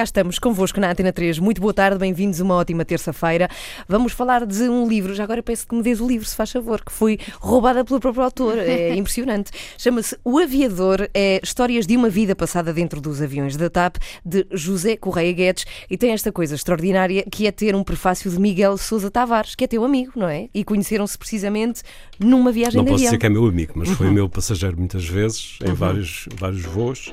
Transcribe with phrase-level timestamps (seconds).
[0.00, 1.38] Cá estamos convosco na Antena 3.
[1.40, 3.50] Muito boa tarde, bem-vindos, uma ótima terça-feira.
[3.86, 6.50] Vamos falar de um livro, já agora peço que me dês o livro, se faz
[6.50, 8.56] favor, que foi roubada pelo próprio autor.
[8.56, 9.50] É impressionante.
[9.76, 14.46] Chama-se O Aviador, é Histórias de uma Vida Passada Dentro dos Aviões da TAP, de
[14.50, 18.78] José Correia Guedes, e tem esta coisa extraordinária que é ter um prefácio de Miguel
[18.78, 20.48] Sousa Tavares, que é teu amigo, não é?
[20.54, 21.82] E conheceram-se precisamente
[22.18, 23.10] numa viagem Não de posso avião.
[23.10, 27.12] dizer que é meu amigo, mas foi meu passageiro muitas vezes, em vários, vários voos,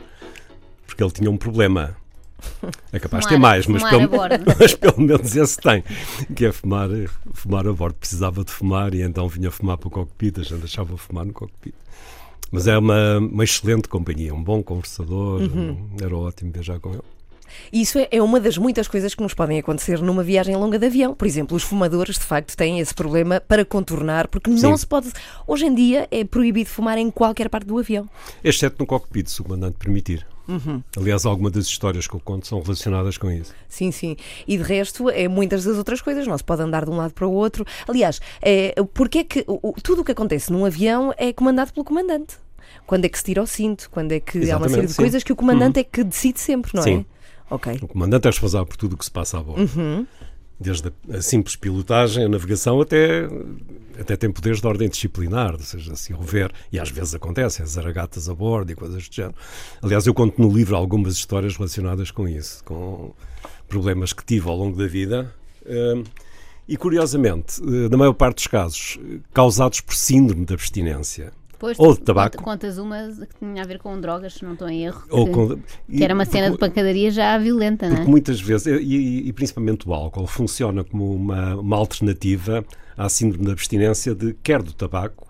[0.86, 1.98] porque ele tinha um problema.
[2.92, 4.10] É capaz de ter mais, mas pelo,
[4.60, 5.84] mas pelo menos esse tem,
[6.36, 6.90] que é fumar,
[7.34, 7.96] fumar a bordo.
[7.96, 11.34] Precisava de fumar e então vinha fumar para o cockpit, a gente deixava fumar no
[11.34, 11.74] cockpit.
[12.52, 15.90] Mas é uma, uma excelente companhia, um bom conversador, Uhum.
[16.02, 17.02] era ótimo viajar com ele.
[17.72, 20.86] Isso é, é uma das muitas coisas que nos podem acontecer numa viagem longa de
[20.86, 21.14] avião.
[21.16, 24.78] Por exemplo, os fumadores, de facto, têm esse problema para contornar, porque não Sim.
[24.78, 25.12] se pode.
[25.46, 28.08] Hoje em dia é proibido fumar em qualquer parte do avião.
[28.44, 30.26] Exceto no cockpit, se o comandante permitir.
[30.48, 30.82] Uhum.
[30.96, 33.54] Aliás, algumas das histórias que eu conto são relacionadas com isso.
[33.68, 34.16] Sim, sim.
[34.48, 36.26] E de resto, é muitas das outras coisas.
[36.28, 37.66] Não se pode andar de um lado para o outro.
[37.88, 41.84] Aliás, é, porque é que o- tudo o que acontece num avião é comandado pelo
[41.84, 42.36] comandante?
[42.86, 43.90] Quando é que se tira o cinto?
[43.92, 45.02] Quando é que há uma Exatamente, série de sim.
[45.02, 45.06] Uhum.
[45.06, 47.06] coisas que o comandante é que decide sempre, não Sim.
[47.50, 47.54] é?
[47.54, 47.80] Ok.
[47.82, 49.62] O comandante é responsável por tudo o que se passa a bordo.
[49.78, 50.06] Uhum.
[50.60, 53.28] Desde a, simples pilotagem, a navegação, até,
[54.00, 57.72] até tem poderes de ordem disciplinar, ou seja, se houver, e às vezes acontece, as
[57.72, 59.36] zaragatas a bordo e coisas do género.
[59.82, 63.14] Aliás, eu conto no livro algumas histórias relacionadas com isso, com
[63.68, 65.34] problemas que tive ao longo da vida.
[65.66, 66.04] hum,
[66.68, 69.00] e, curiosamente, eh, na maior parte dos casos,
[69.34, 71.32] causados por síndrome de abstinência.
[71.58, 72.38] Depois Ou de tabaco.
[72.38, 75.04] conta- Contas uma que tinha a ver com drogas, se não estou em erro.
[75.10, 75.60] Ou que, com-
[75.98, 78.06] que era uma cena de porque- pancadaria já violenta, não é?
[78.06, 82.64] muitas vezes, e, e- principalmente o álcool, funciona como uma, uma alternativa
[82.96, 85.28] à síndrome de abstinência de quer do tabaco,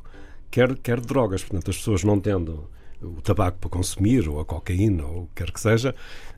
[0.52, 1.44] quer, quer de drogas.
[1.44, 2.70] Portanto, as pessoas não tendo
[3.02, 5.95] o tabaco para consumir, ou a cocaína, ou o que quer que seja,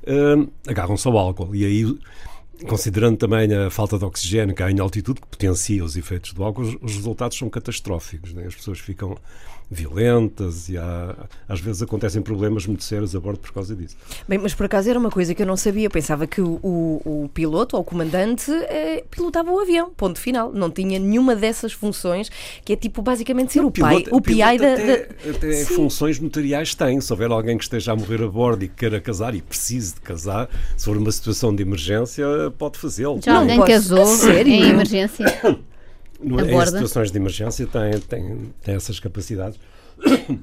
[0.07, 1.55] hum, agarram-se ao álcool.
[1.55, 1.97] E aí,
[2.67, 6.43] considerando também a falta de oxigênio que há em altitude, que potencia os efeitos do
[6.43, 8.33] álcool, os, os resultados são catastróficos.
[8.33, 8.45] né?
[8.45, 9.17] As pessoas ficam
[9.69, 11.15] violentas e há-
[11.47, 13.95] às vezes acontecem problemas muito sérios a bordo por causa disso.
[14.27, 15.85] Bem, mas por acaso era uma coisa que eu não sabia.
[15.85, 20.19] Eu pensava que o, o- o piloto ou o comandante eh, pilotava o avião, ponto
[20.19, 20.51] final.
[20.51, 22.29] Não tinha nenhuma dessas funções,
[22.65, 24.73] que é tipo basicamente ser o pai, piloto- o PI da.
[24.73, 25.75] até, da- até Sim.
[25.75, 26.99] funções notariais tem.
[27.01, 29.93] Se houver alguém que esteja a morrer a bordo e que queira casar e precise
[29.95, 32.25] de casar, se for uma situação de emergência,
[32.57, 33.19] pode fazê-lo.
[33.23, 34.05] Já Não alguém casou
[34.45, 35.25] em emergência.
[36.21, 36.71] Não- a em bordo?
[36.71, 39.59] situações de emergência tem, tem, tem essas capacidades.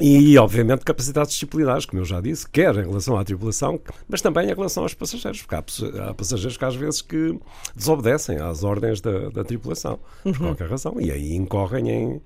[0.00, 4.44] E, obviamente, capacidades disciplinares, como eu já disse, quer em relação à tripulação, mas também
[4.48, 7.36] em relação aos passageiros, porque há, passa- há passageiros que às vezes que
[7.74, 12.20] desobedecem às ordens da, da tripulação, por qualquer razão, e aí incorrem em,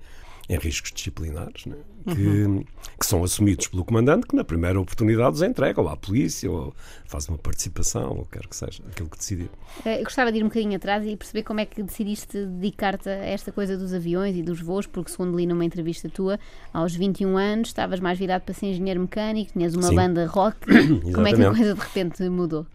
[0.49, 1.77] em riscos disciplinares, né?
[2.05, 2.65] que,
[2.99, 6.73] que são assumidos pelo comandante, que na primeira oportunidade os entrega, ou à polícia, ou
[7.05, 9.49] faz uma participação, ou quer que seja, aquilo que decidir.
[9.85, 13.07] Eh, Eu gostava de ir um bocadinho atrás e perceber como é que decidiste dedicar-te
[13.07, 16.39] a esta coisa dos aviões e dos voos, porque segundo li numa entrevista tua,
[16.73, 19.95] aos 21 anos estavas mais virado para ser engenheiro mecânico, tinhas uma Sim.
[19.95, 20.57] banda rock.
[21.13, 22.65] como é que a coisa de repente mudou?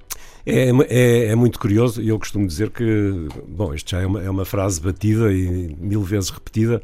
[0.47, 4.23] É, é, é muito curioso e eu costumo dizer que, bom, isto já é uma,
[4.23, 6.83] é uma frase batida e mil vezes repetida.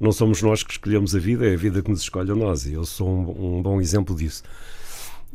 [0.00, 2.66] Não somos nós que escolhemos a vida, é a vida que nos escolhe a nós
[2.66, 4.42] e eu sou um, um bom exemplo disso.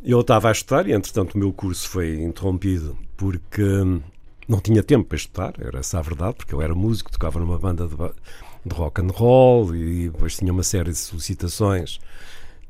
[0.04, 4.02] Eu estava a estudar e, entretanto, o meu curso foi interrompido porque hum,
[4.48, 7.58] não tinha tempo para estudar, era essa a verdade, porque eu era músico, tocava numa
[7.58, 12.00] banda de, de rock and roll e depois tinha uma série de solicitações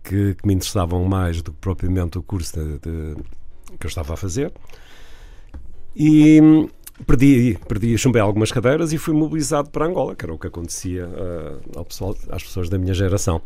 [0.03, 3.15] que, que me interessavam mais do que propriamente o curso de- de-
[3.79, 4.51] que eu estava a fazer.
[5.95, 6.67] E hum,
[7.05, 11.07] perdi, perdi, chumbei algumas cadeiras e fui mobilizado para Angola, que era o que acontecia
[11.07, 13.41] ah, ao pessoal, às pessoas da minha geração.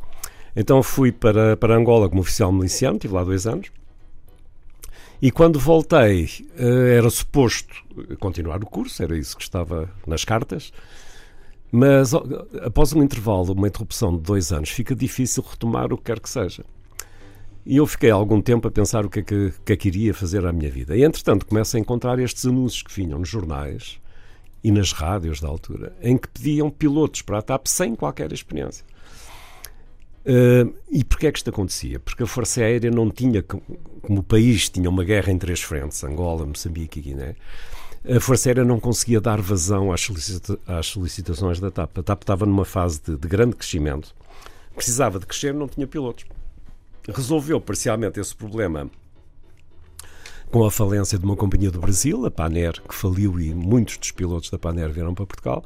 [0.55, 3.69] Então fui para, para Angola como oficial miliciano, estive lá dois anos.
[5.21, 7.73] E quando voltei, eh, era suposto
[8.19, 10.71] continuar o curso, era isso que estava nas cartas.
[11.71, 12.13] Mas
[12.61, 16.29] após um intervalo, uma interrupção de dois anos, fica difícil retomar o que quer que
[16.29, 16.63] seja.
[17.65, 20.13] E eu fiquei algum tempo a pensar o que é que, que, é que iria
[20.13, 20.95] fazer à minha vida.
[20.95, 23.99] E entretanto começo a encontrar estes anúncios que vinham nos jornais
[24.63, 28.85] e nas rádios da altura, em que pediam pilotos para a TAP sem qualquer experiência.
[30.25, 31.99] Uh, e porquê é que isto acontecia?
[31.99, 33.61] Porque a Força Aérea não tinha, co-
[34.01, 37.35] como o país tinha uma guerra em três frentes, Angola, Moçambique e Guiné,
[38.09, 41.99] a Força Aérea não conseguia dar vazão às, solicita- às solicitações da TAP.
[41.99, 44.15] A TAP estava numa fase de, de grande crescimento,
[44.75, 46.25] precisava de crescer, não tinha pilotos.
[47.13, 48.89] Resolveu parcialmente esse problema
[50.51, 54.11] com a falência de uma companhia do Brasil, a Paner, que faliu e muitos dos
[54.11, 55.63] pilotos da Paner vieram para Portugal.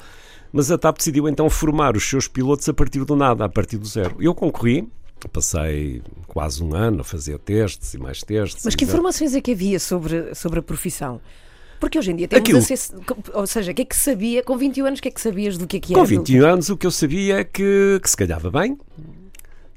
[0.51, 3.77] Mas a TAP decidiu então formar os seus pilotos a partir do nada, a partir
[3.77, 4.15] do zero.
[4.19, 4.87] Eu concorri
[5.27, 8.63] Passei quase um ano a fazer testes e mais testes.
[8.63, 11.19] Mas que informações é que havia sobre, sobre a profissão?
[11.77, 12.93] Porque hoje em dia temos Aquilo- acesso.
[13.33, 15.57] Ou seja, o que é que sabia, com 21 anos, o que é que sabias
[15.57, 16.07] do que é que Com era?
[16.07, 18.77] 21 anos, o que eu sabia é que, que se calhava bem,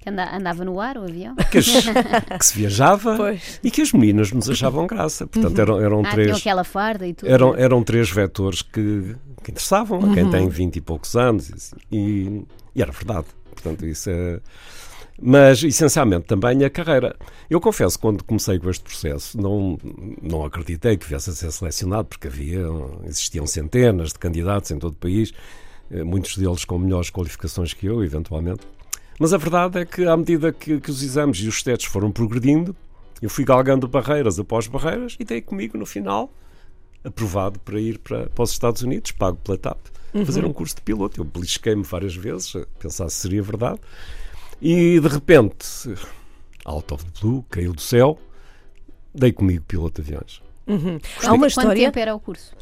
[0.02, 1.34] Que anda- andava no ar o avião?
[1.50, 1.66] que, as-
[2.38, 3.60] que se viajava Pois.
[3.62, 5.26] e que as meninas nos achavam graça.
[5.26, 6.36] Portanto, eram, eram Ah, três.
[6.36, 7.28] aquela farda e tudo.
[7.30, 10.14] Eram, eram três vetores que, que interessavam a Uhum.
[10.14, 12.42] quem tem 20 e poucos anos e, assim, e,
[12.74, 13.26] e era verdade.
[13.54, 14.40] Portanto, isso é.
[15.24, 17.14] Mas, essencialmente, também a carreira.
[17.48, 19.78] Eu confesso, quando comecei com este processo, não,
[20.20, 22.64] não acreditei que viesse a ser selecionado, porque havia,
[23.06, 25.32] existiam centenas de candidatos em todo o país,
[25.92, 28.62] eh, muitos deles com melhores qualificações que eu, eventualmente.
[29.18, 32.10] Mas a verdade é que, à medida que, que os exames e os testes foram
[32.10, 32.74] progredindo,
[33.20, 36.32] eu fui galgando barreiras após barreiras e dei comigo, no final,
[37.04, 39.78] aprovado para ir para, para os Estados Unidos, pago pela TAP,
[40.26, 41.20] fazer um curso de piloto.
[41.20, 43.78] Eu belisquei-me várias vezes, a pensar se seria verdade.
[44.60, 45.66] E de repente,
[46.64, 48.18] out of the blue, caiu do céu,
[49.14, 50.42] dei comigo piloto de aviões.
[51.24, 51.74] Há uma Quanto história.
[51.86, 52.54] tempo era o curso?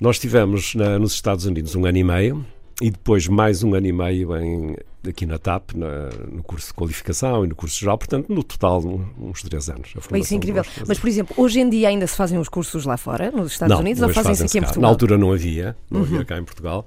[0.00, 2.46] Nós tivemos na- nos Estados Unidos um ano e meio
[2.80, 4.76] e depois mais um ano e meio em,
[5.08, 8.80] aqui na TAP, na- no curso de qualificação e no curso geral, portanto, no total,
[8.84, 9.86] um- uns três anos.
[9.94, 10.64] A isso formação incrível.
[10.86, 13.74] Mas, por exemplo, hoje em dia ainda se fazem os cursos lá fora, nos Estados
[13.74, 14.62] não, Unidos, ou fazem-se fazem-se aqui em.
[14.62, 14.82] Portugal?
[14.82, 16.86] Na altura não havia, não havia cá em Portugal.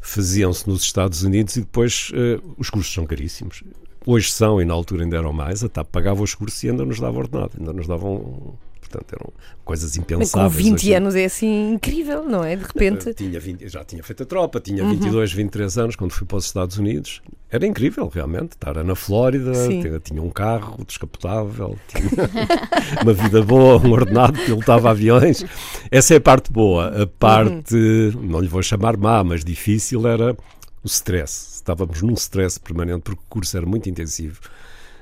[0.00, 3.62] Faziam-se nos Estados Unidos e depois eh, os cursos são caríssimos.
[4.06, 5.62] Hoje são e na altura ainda eram mais.
[5.62, 7.52] A TAP pagava os cursos e ainda nos dava ordenado.
[7.58, 8.54] Ainda nos davam.
[8.90, 9.32] Portanto, eram
[9.64, 10.64] coisas Mas com impensáveis.
[10.64, 10.94] 20 hoje.
[10.94, 12.56] anos é assim incrível, não é?
[12.56, 13.08] De repente.
[13.08, 16.38] Eu tinha 20 já tinha feito a tropa, tinha 22, 23 anos quando fui para
[16.38, 17.22] os Estados Unidos.
[17.48, 18.52] Era incrível, realmente.
[18.52, 22.10] Estar na Flórida, tinha, tinha um carro descapotável, tinha
[23.02, 25.44] uma vida boa, um ordenado, pilotava aviões.
[25.90, 27.02] Essa é a parte boa.
[27.02, 27.76] A parte,
[28.20, 30.36] não lhe vou chamar má, mas difícil era
[30.82, 31.56] o stress.
[31.56, 34.40] Estávamos num stress permanente porque o curso era muito intensivo.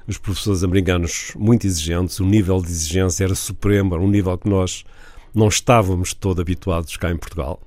[0.08, 4.48] Os professores americanos muito exigentes, o nível de exigência era supremo, era um nível que
[4.48, 4.84] nós
[5.34, 7.60] não estávamos todo habituados cá em Portugal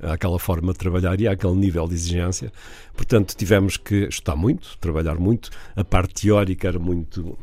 [0.00, 2.52] àquela forma de trabalhar e àquele nível de exigência.
[2.94, 5.50] Portanto, tivemos que estudar muito, trabalhar muito.
[5.74, 7.36] A parte teórica era muito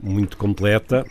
[0.00, 1.04] muito completa.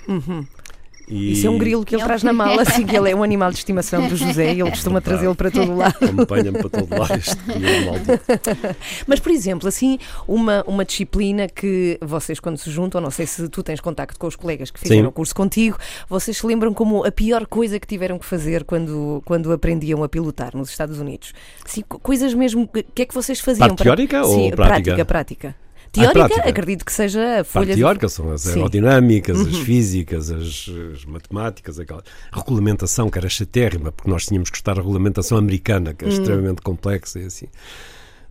[1.08, 3.16] E Isso é um grilo que ele Ele- traz na mala, assim, que ele é
[3.16, 5.96] um animal de estimação do José e ele costuma trazê-lo para todo lado.
[6.04, 8.22] acompanha-me para todo lado este grilo maldito.
[9.06, 13.48] Mas, por exemplo, assim, uma, uma disciplina que vocês, quando se juntam, não sei se
[13.50, 15.08] tu tens contacto com os colegas que fizeram Sim.
[15.08, 15.78] o curso contigo,
[16.10, 20.10] vocês se lembram como a pior coisa que tiveram que fazer quando, quando aprendiam a
[20.10, 21.34] pilotar nos Estados Unidos?
[21.66, 22.64] Sim, co- coisas mesmo.
[22.64, 23.68] O que é que vocês faziam?
[23.68, 25.06] Parte teórica ou Sim, prática?
[25.06, 25.06] prática?
[25.06, 25.56] prática.
[25.92, 26.50] Teórica, prática.
[26.50, 27.66] acredito que seja a Parte folha.
[27.76, 28.50] de- teórica são as Sim.
[28.50, 28.56] Uhum.
[28.58, 32.04] aerodinâmicas, as físicas, as, as matemáticas, aquela
[32.34, 36.12] regulamentação que era chatérrima, porque nós tínhamos que estudar a regulamentação americana, que é Hum.
[36.12, 37.48] extremamente complexa e assim.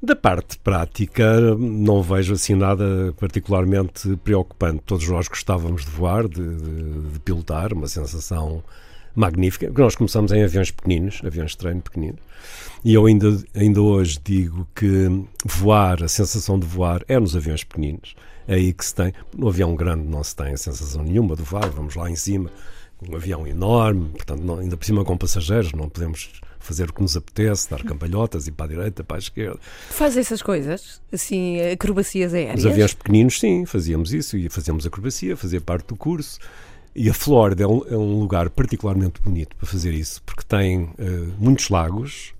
[0.03, 4.83] Da parte prática, não vejo assim nada particularmente preocupante.
[4.85, 8.63] Todos nós gostávamos de voar, de, de- de pilotar, uma sensação
[9.15, 9.67] magnífica.
[9.67, 12.21] Porque Nós começamos em aviões pequeninos, aviões de treino pequeninos,
[12.85, 17.65] e eu ainda, ainda hoje digo que voar, a sensação de voar é nos aviões
[17.65, 18.15] pequeninos.
[18.47, 19.13] É aí que se tem.
[19.37, 22.51] No avião grande não se tem a sensação nenhuma de voar, vamos lá em cima,
[23.09, 27.03] um avião enorme, portanto, não- ainda por cima com passageiros, não podemos fazer o que
[27.03, 29.59] nos apetece, dar cambalhotas e para a direita, para a esquerda.
[29.91, 32.61] Faz essas coisas, assim, acrobacias aéreas.
[32.61, 36.39] Os aviões pequeninos, sim, fazíamos isso e fazíamos acrobacia, fazia parte do curso.
[36.97, 40.91] E a Flórida é um, é um lugar particularmente bonito para fazer isso, porque tem
[40.97, 42.33] eh, muitos lagos,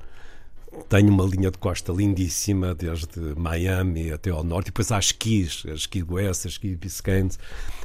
[0.89, 5.65] tem uma linha de costa lindíssima, desde Miami até ao norte, e depois há esquis,
[5.67, 7.31] a esqui West, a esqui Biscayne,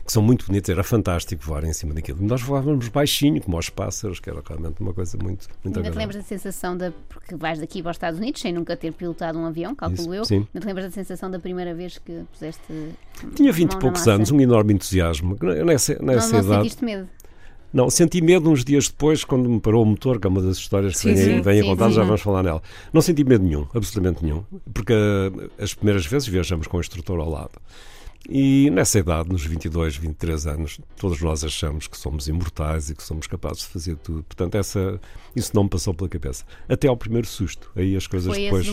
[0.09, 2.17] que são muito bonitos, era fantástico voar em cima daquilo.
[2.19, 5.97] Nós voávamos baixinho, como aos pássaros, que era realmente uma coisa muito, muito Ainda te
[5.99, 6.91] lembras da sensação da.
[7.07, 10.15] Porque vais daqui para os Estados Unidos sem nunca ter pilotado um avião, calculo Isso,
[10.15, 10.25] eu.
[10.25, 10.35] sim.
[10.37, 12.59] Ainda te lembras da sensação da primeira vez que puseste.
[13.35, 15.37] Tinha 20 e poucos anos, um enorme entusiasmo.
[15.63, 16.55] Nessa, Não, nessa não idade.
[16.63, 17.07] sentiste medo.
[17.71, 20.57] Não, senti medo uns dias depois, quando me parou o motor, que é uma das
[20.57, 21.41] histórias que Sim, vem, sim.
[21.41, 21.93] vem a Sim, contar, sim.
[21.93, 22.63] já vamos falar nela.
[22.91, 27.19] Não senti medo nenhum, absolutamente nenhum, porque uh, as primeiras vezes viajamos com o instrutor
[27.19, 27.51] ao lado.
[28.27, 33.01] E nessa idade, nos 22, 23 anos, todos nós achamos que somos imortais e que
[33.01, 34.23] somos capazes de fazer tudo.
[34.23, 34.99] Portanto, essa,
[35.35, 36.43] isso não me passou pela cabeça.
[36.67, 37.71] Até ao primeiro susto.
[37.75, 38.67] Aí as coisas Foi depois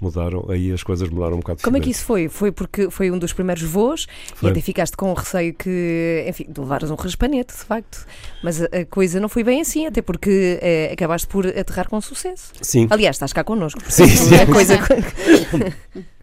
[0.00, 1.58] mudaram, aí as coisas mudaram um bocado.
[1.58, 2.28] de Como é que isso foi?
[2.28, 4.50] Foi porque foi um dos primeiros voos Foi.
[4.50, 8.06] e até ficaste com o receio que, enfim, de levares um raspanete, de facto.
[8.42, 12.52] Mas a, coisa não foi bem assim, até porque eh, acabaste por aterrar com sucesso.
[12.60, 12.86] Sim.
[12.90, 13.80] Aliás, estás cá connosco.
[13.88, 14.34] Sim, portanto, sim.
[14.36, 14.78] A coisa...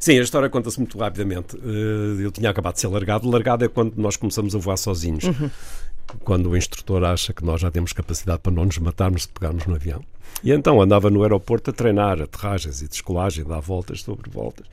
[0.00, 1.56] Sim, a história conta-se muito rapidamente.
[1.56, 3.28] Eh, Eu tinha acabado de ser largado.
[3.30, 5.24] Largado é quando nós começamos a voar sozinhos.
[6.24, 9.64] Quando o instrutor acha que nós já temos capacidade para não nos matarmos se pegarmos
[9.66, 10.02] no avião.
[10.42, 14.66] E então andava no aeroporto a treinar aterragens e descolagem, dar voltas sobre voltas.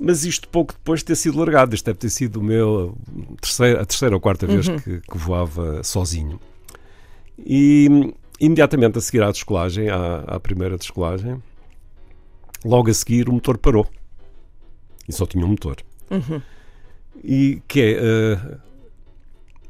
[0.00, 1.74] mas isto pouco depois de ter sido largado.
[1.74, 2.96] Isto deve ter sido o meu
[3.40, 4.78] terceira, a terceira ou quarta vez Uhum.
[4.78, 6.40] que, que voava sozinho.
[7.38, 11.40] E imediatamente a seguir à descolagem, à, à primeira descolagem,
[12.64, 13.86] logo a seguir o motor parou.
[15.08, 15.76] E só tinha um motor.
[17.22, 18.58] E que é, eh,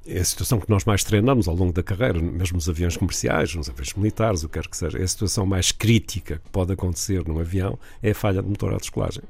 [0.07, 3.55] é a situação que nós mais treinamos ao longo da carreira, mesmo nos aviões comerciais,
[3.55, 4.99] nos aviões militares, o que quer que seja.
[4.99, 8.75] É a situação mais crítica que pode acontecer num avião é a falha de motor
[8.75, 9.23] à descolagem.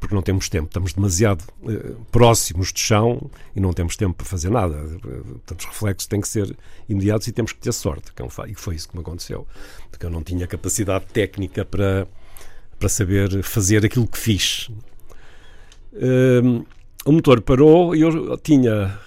[0.00, 4.26] Porque não temos tempo, estamos demasiado eh, próximos do chão e não temos tempo para
[4.26, 4.76] fazer nada.
[5.02, 6.56] Portanto, os reflexos têm que ser
[6.88, 8.12] imediatos e temos que ter sorte.
[8.12, 9.46] que é um E foi isso que me aconteceu.
[9.90, 12.06] Porque eu não tinha capacidade técnica para,
[12.78, 14.70] para saber fazer aquilo que fiz.
[15.94, 16.64] Hum,
[17.04, 18.98] o motor parou e eu tinha.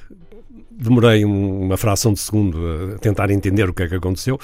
[0.69, 2.57] Demorei um- uma fração de segundo
[2.95, 4.39] a tentar entender o que é que aconteceu.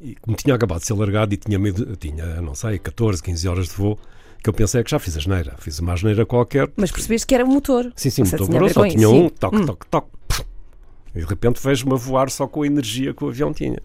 [0.00, 3.46] E como tinha acabado de ser largado e tinha, medo, tinha, não sei, 14, 15
[3.48, 3.98] horas de voo,
[4.42, 5.54] que eu pensei que já fiz a geneira.
[5.58, 6.70] Fiz uma asneira qualquer.
[6.76, 7.92] Mas percebeste que era o motor.
[7.96, 9.66] Sim, sim, o motor parou, só tinha um, toque, Hum.
[9.66, 10.08] toque, toque.
[11.14, 13.78] E de repente vejo-me a voar só com a energia que o avião tinha.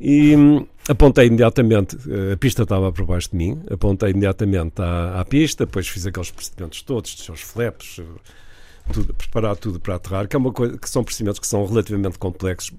[0.00, 5.20] E hum, apontei imediatamente, eh, a pista estava por baixo de mim, apontei imediatamente à,
[5.20, 8.02] à pista, depois fiz aqueles procedimentos todos, dos seus flaps, eh,
[8.92, 12.18] tudo, preparar tudo para aterrar, que, é uma coisa, que são procedimentos que são relativamente
[12.18, 12.72] complexos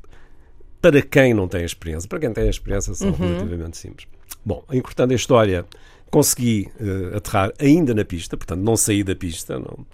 [0.82, 2.08] para quem não tem experiência.
[2.08, 4.08] Para quem tem experiência são relativamente simples.
[4.46, 5.66] Bom, encurtando a história,
[6.12, 9.86] consegui eh, aterrar ainda na pista, portanto não saí da pista, não,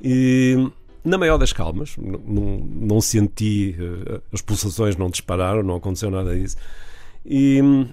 [0.00, 0.70] e
[1.04, 6.38] na maior das calmas, não, não senti, eh, as pulsações não dispararam, não aconteceu nada
[6.38, 6.56] disso.
[7.24, 7.88] E hum,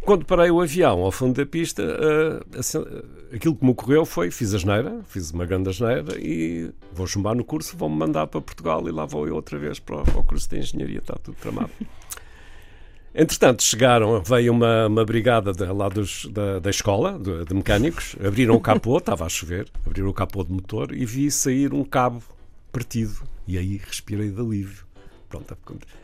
[0.00, 4.04] quando parei o avião ao fundo da pista, eh, assim, eh, aquilo que me ocorreu
[4.06, 8.26] foi: fiz a geneira, fiz uma grande asneira e vou chumbar no curso, vão-me mandar
[8.28, 10.98] para Portugal e lá vou eu outra vez para, o- para o curso de engenharia,
[10.98, 11.70] está tudo tramado.
[13.18, 18.14] Entretanto, chegaram, veio uma, uma brigada de, lá dos, da, da escola, de, de mecânicos,
[18.22, 21.82] abriram o capô, estava a chover, abriram o capô de motor e vi sair um
[21.82, 22.22] cabo
[22.70, 23.16] partido.
[23.48, 24.84] E aí respirei de alívio.
[25.30, 25.56] Pronto,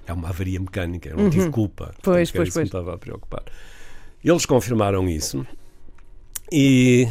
[0.06, 1.84] é uma avaria mecânica, eu não tive culpa.
[1.84, 1.92] Uhum.
[2.02, 2.82] Pois, pois, isso que me pois.
[2.82, 3.42] estava a preocupar.
[4.24, 5.46] Eles confirmaram isso
[6.50, 7.08] e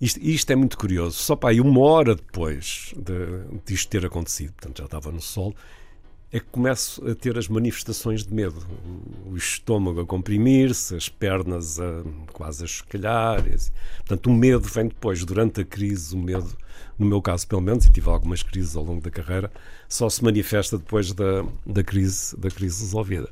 [0.00, 1.16] isto, isto é muito curioso.
[1.16, 5.54] Só para aí uma hora depois de, disto ter acontecido, portanto já estava no sol,
[6.32, 8.66] é que começo a ter as manifestações de medo.
[9.30, 13.44] O, estômago a comprimir-se, as pernas a, quase a chocalhar.
[13.54, 13.70] assim.
[13.98, 16.56] Portanto, o medo vem depois, durante a crise, o medo,
[16.98, 19.52] no meu caso pelo menos, e tive algumas crises ao longo da carreira,
[19.86, 23.28] só se manifesta depois da, da, crise, da crise resolvida.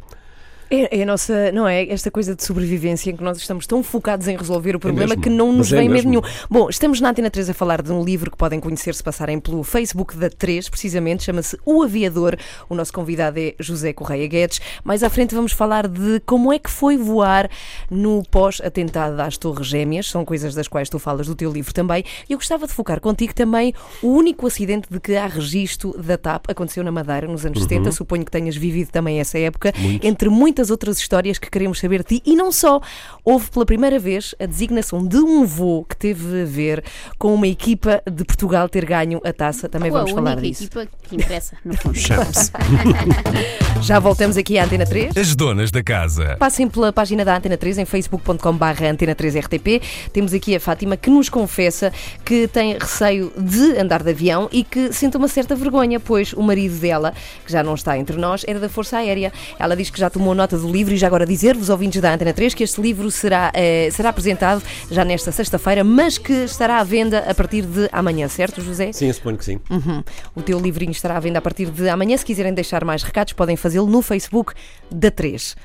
[0.71, 1.89] É, é a nossa, não é?
[1.89, 5.23] Esta coisa de sobrevivência em que nós estamos tão focados em resolver o problema mesmo,
[5.23, 6.23] que não nos mas é vem medo mesmo.
[6.23, 6.23] nenhum.
[6.49, 9.41] Bom, estamos na Antena 3 a falar de um livro que podem conhecer se passarem
[9.41, 12.37] pelo Facebook da 3, precisamente, chama-se O Aviador.
[12.69, 14.61] O nosso convidado é José Correia Guedes.
[14.85, 17.50] Mais à frente vamos falar de como é que foi voar
[17.91, 20.09] no pós-atentado às Torres Gêmeas.
[20.09, 22.05] São coisas das quais tu falas do teu livro também.
[22.29, 26.17] E eu gostava de focar contigo também o único acidente de que há registro da
[26.17, 26.45] TAP.
[26.49, 27.91] Aconteceu na Madeira nos anos 70.
[27.93, 29.73] Suponho que tenhas vivido também essa época.
[30.03, 32.23] Entre muitas outras histórias que queremos saber de ti.
[32.26, 32.81] E não só.
[33.25, 36.83] Houve pela primeira vez a designação de um voo que teve a ver
[37.19, 39.69] com uma equipa de Portugal ter ganho a taça.
[39.69, 40.64] Também a vamos falar única disso.
[40.64, 41.97] equipa que interessa, no fundo.
[41.97, 42.50] Chame-se.
[43.81, 45.17] Já voltamos aqui à Antena 3.
[45.17, 46.37] As donas da casa.
[46.38, 49.81] Passem pela página da Antena 3 em facebook.com.br Antena 3 RTP.
[50.12, 51.93] Temos aqui a Fátima que nos confessa
[52.25, 56.43] que tem receio de andar de avião e que sente uma certa vergonha, pois o
[56.43, 57.14] marido dela,
[57.45, 59.33] que já não está entre nós, era da Força Aérea.
[59.59, 62.33] Ela diz que já tomou nota do livro e já agora dizer-vos, ouvintes da Antena
[62.33, 66.85] 3, que este livro será, eh, será apresentado já nesta sexta-feira, mas que estará à
[66.85, 68.92] venda a partir de amanhã, certo, José?
[68.92, 69.61] Sim, eu suponho que sim.
[69.71, 70.02] Uhum.
[70.35, 72.16] O teu livrinho estará à venda a partir de amanhã.
[72.16, 74.54] Se quiserem deixar mais recados, podem fazê-lo no Facebook
[74.90, 75.57] da 3.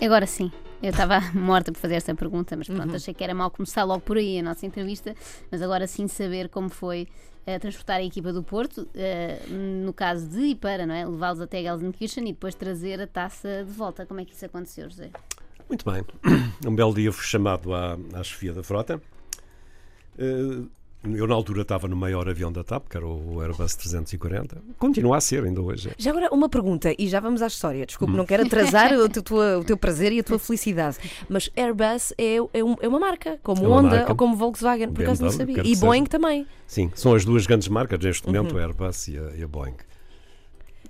[0.00, 0.50] Agora sim.
[0.82, 2.76] Eu estava morta por fazer esta pergunta, mas Uhum.
[2.76, 5.14] pronto, achei que era mal começar logo por aí a nossa entrevista,
[5.50, 7.08] mas agora sim saber como foi
[7.46, 11.04] eh, transportar a equipa do Porto, eh, no caso de e para, não é?
[11.04, 14.06] Levá-los até Gelsenkirchen e depois trazer a taça de volta.
[14.06, 15.10] Como é que isso aconteceu, José?
[15.68, 16.04] Muito bem.
[16.66, 19.00] Um belo dia fui chamado à, à chefia da frota.
[20.18, 20.62] Eh,
[21.04, 24.58] Eu, na altura, estava no maior avião da TAP, que era o Airbus 340.
[24.78, 25.90] Continua a ser ainda hoje.
[25.96, 27.86] Já agora uma pergunta, e já vamos à história.
[27.86, 30.98] Desculpe, não quero atrasar o, teu, tua- o teu prazer e a tua felicidade.
[31.28, 34.10] Mas Airbus é, é, um- é uma marca, como É uma Honda marca.
[34.10, 35.62] ou como Volkswagen, por acaso não sabia.
[35.64, 36.10] E Boeing seja.
[36.10, 36.46] também.
[36.66, 39.74] Sim, são as duas grandes marcas neste momento, o Airbus e a, e a Boeing.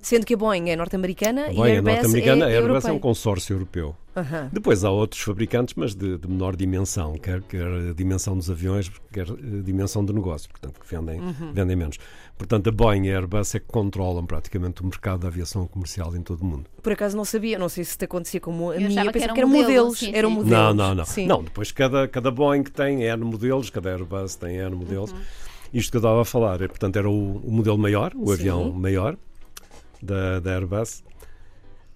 [0.09, 2.93] Sendo que a Boeing é norte-americana e a é Airbus norte-americana, é a Airbus é
[2.93, 3.95] um consórcio europeu.
[4.17, 4.49] Aham.
[4.51, 8.91] Depois há outros fabricantes, mas de, de menor dimensão, quer, quer a dimensão dos aviões,
[9.13, 11.53] quer a dimensão do negócio, portanto, que vendem, Uhum.
[11.53, 11.99] vendem menos.
[12.39, 16.17] Portanto, a Boeing e a Airbus é que controlam praticamente o mercado da aviação comercial
[16.17, 16.65] em todo o mundo.
[16.83, 19.13] Por acaso não sabia, não sei se te acontecia como a Eu minha, achava eu
[19.13, 19.99] que pensava era que eram modelo, modelos.
[19.99, 20.35] sim, eram sim.
[20.37, 20.59] modelos.
[20.59, 21.05] Não, não, não.
[21.05, 21.27] Sim.
[21.27, 25.13] Não, depois cada, cada Boeing tem N modelos, cada Airbus tem N modelos.
[25.13, 25.19] Uhum.
[25.75, 28.33] Isto que eu estava a falar, é, portanto, era o, o modelo maior, o Sim.
[28.33, 29.19] avião maior
[30.03, 31.03] da, da Airbus.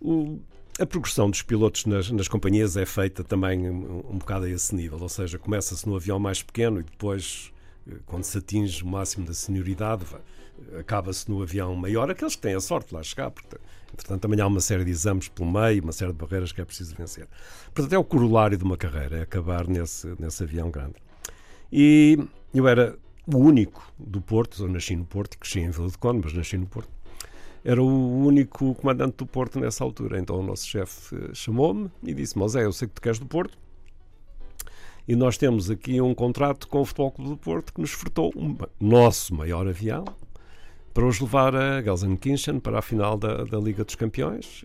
[0.00, 0.38] O-
[0.80, 4.75] a progressão dos pilotos nas, nas companhias é feita também um, um bocado a esse
[4.75, 7.52] nível, ou seja, começa-se no avião mais pequeno e depois,
[7.87, 10.04] eh, quando se atinge o máximo da senioridade,
[10.78, 13.56] acaba-se no avião maior, aqueles que têm a sorte de lá chegar, porque,
[13.92, 16.64] entretanto, também há uma série de exames pelo meio, uma série de barreiras que é
[16.64, 17.28] preciso vencer.
[17.75, 20.94] Portanto, é o corolário de uma carreira, é acabar nesse, nesse avião grande.
[21.71, 22.18] E
[22.54, 26.23] eu era o único do Porto, eu nasci no Porto, cresci em Vila de Conde,
[26.25, 26.90] mas nasci no Porto.
[27.64, 30.19] Era o único comandante do Porto nessa altura.
[30.19, 33.26] Então o nosso chefe eh, chamou-me e disse: Mosé, eu sei que tu queres do
[33.26, 33.57] Porto.
[35.07, 38.33] E nós temos aqui um contrato com o Futebol Clube do Porto que nos furtou
[38.37, 40.04] um ma- nosso maior avião
[40.95, 44.64] para os levar a Gelsenkirchen para a final da, da Liga dos Campeões.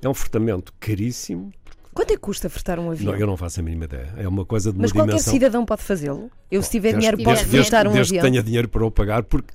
[0.00, 1.52] É um furtamento caríssimo.
[1.92, 3.12] Quanto é que custa fretar um avião?
[3.12, 4.12] Não, eu não faço a mínima ideia.
[4.16, 5.32] É uma coisa de uma Mas qualquer dimensão.
[5.32, 6.30] cidadão pode fazê-lo?
[6.50, 8.24] Eu, se tiver Desde- dinheiro, desde- posso desde- fretar um desde avião?
[8.24, 9.52] que tenha dinheiro para o pagar, porque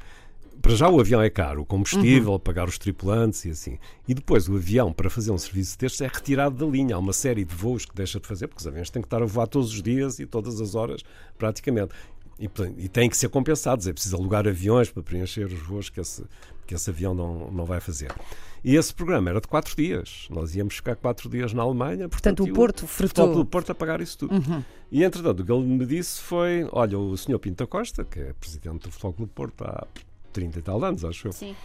[0.62, 2.40] para já o avião é caro, o combustível, Uhum.
[2.40, 3.78] pagar os tripulantes e assim.
[4.08, 6.96] E depois o avião, para fazer um serviço destes, é retirado da linha.
[6.96, 9.22] Há uma série de voos que deixa de fazer, porque os aviões têm que estar
[9.22, 11.02] a voar todos os dias e todas as horas,
[11.38, 11.94] praticamente.
[12.38, 13.86] E, portanto, e têm que ser compensados.
[13.88, 16.24] É preciso alugar aviões para preencher os voos que esse,
[16.66, 18.12] que esse avião não, não vai fazer.
[18.64, 20.28] E esse programa era de quatro dias.
[20.30, 22.08] Nós íamos ficar quatro dias na Alemanha.
[22.10, 23.34] Portanto, o e Porto fretou.
[23.34, 24.36] Do Porto a pagar isso tudo.
[24.92, 28.20] E entretanto, o que ele me disse foi: olha, o senhor Pinto da Costa, que
[28.20, 29.86] é presidente do Futebol Clube Porto há
[30.30, 31.56] 30 e tal anos, acho eu, Sim.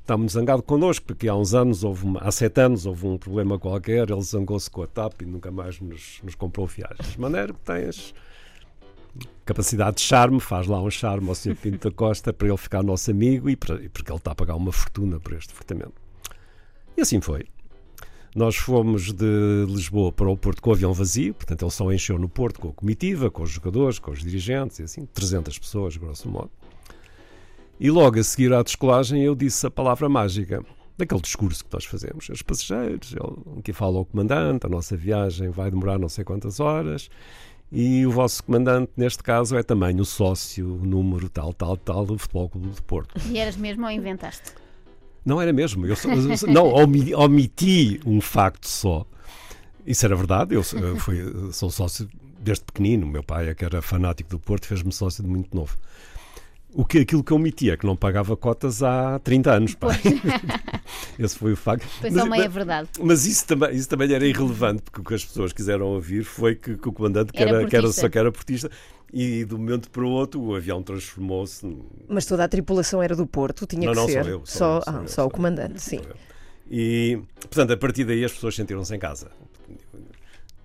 [0.00, 3.16] está muito zangado connosco, porque há uns anos, houve uma- há sete anos, houve um
[3.18, 7.12] problema qualquer, ele zangou-se com a TAP e nunca mais nos, nos comprou viagens.
[7.12, 8.14] De maneira que tens
[9.44, 12.82] capacidade de charme, faz lá um charme ao senhor Pinto da Costa para ele ficar
[12.82, 15.94] nosso amigo e, para- e porque ele está a pagar uma fortuna por este furtamento.
[16.96, 17.46] E assim foi.
[18.36, 22.18] Nós fomos de Lisboa para o Porto com o avião vazio, portanto ele só encheu
[22.18, 25.96] no Porto com a comitiva, com os jogadores, com os dirigentes, e assim, 300 pessoas,
[25.96, 26.50] grosso modo.
[27.80, 30.64] E logo a seguir à descolagem eu disse a palavra mágica,
[30.96, 32.28] daquele discurso que nós fazemos.
[32.28, 33.14] Os passageiros,
[33.58, 37.08] aqui fala o comandante, a nossa viagem vai demorar não sei quantas horas,
[37.70, 42.18] e o vosso comandante, neste caso, é também o sócio número tal, tal, tal do
[42.18, 43.14] Futebol Clube de Porto.
[43.30, 44.52] E eras mesmo ou inventaste?
[45.24, 45.84] Não era mesmo.
[45.86, 46.08] Eu só-
[46.46, 49.04] não, omi- omiti um facto só.
[49.86, 50.54] Isso era verdade.
[50.54, 51.18] Eu, eu fui,
[51.52, 52.08] sou sócio
[52.40, 53.06] desde pequenino.
[53.06, 55.76] O meu pai, é que era fanático do Porto, fez-me sócio de muito novo.
[56.74, 59.74] O que, aquilo que eu omiti é que não pagava cotas há 30 anos.
[59.74, 59.88] Pá.
[61.18, 61.86] Esse foi o facto.
[61.86, 62.88] Foi Mas- só meia verdade.
[63.00, 66.54] mas isso também, isso também era irrelevante, porque o que as pessoas quiseram ouvir foi
[66.54, 68.70] que, que o comandante que Era que era só que era portista
[69.12, 71.66] e de um momento para o outro o avião transformou-se.
[72.06, 74.24] Mas toda a tripulação era do Porto, tinha Não, que não, ser.
[74.24, 76.00] sou eu, só eu, sou ah, eu, só sou o comandante, sim.
[76.70, 79.30] E, portanto, a partir daí as pessoas sentiram-se em casa.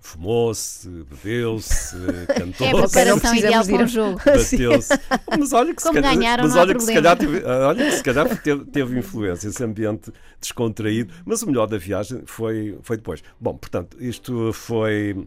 [0.03, 1.95] Fumou-se, bebeu-se,
[2.27, 4.19] É a cantou-se, não preparação ideal de para um jogo.
[4.25, 4.99] bateu-se.
[5.39, 7.91] Mas olha que se Como calhar, ganharam, mas olha que se calhar teve, olha que
[7.91, 10.11] se calhar teve, teve influência, esse ambiente
[10.41, 11.13] descontraído.
[11.23, 13.23] Mas o melhor da viagem foi, foi depois.
[13.39, 15.25] Bom, portanto, isto foi.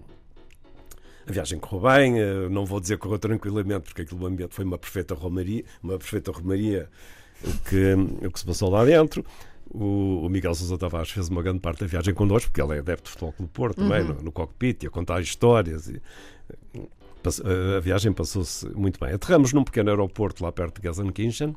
[1.27, 4.55] A viagem correu bem, eh, não vou dizer que correu tranquilamente, porque aquilo do ambiente
[4.55, 6.89] foi uma perfeita romaria, uma perfeita romaria
[7.43, 9.25] o que, o que se passou lá dentro.
[9.69, 12.79] O, o Miguel Sousa Tavares fez uma grande parte da viagem connosco, porque ele é
[12.79, 15.89] adepto de futebol do Porto também, no, no cockpit, e a contar histórias.
[15.89, 16.01] E,
[17.77, 19.13] a viagem passou-se muito bem.
[19.13, 21.57] Aterramos num pequeno aeroporto lá perto de Gelsenkirchen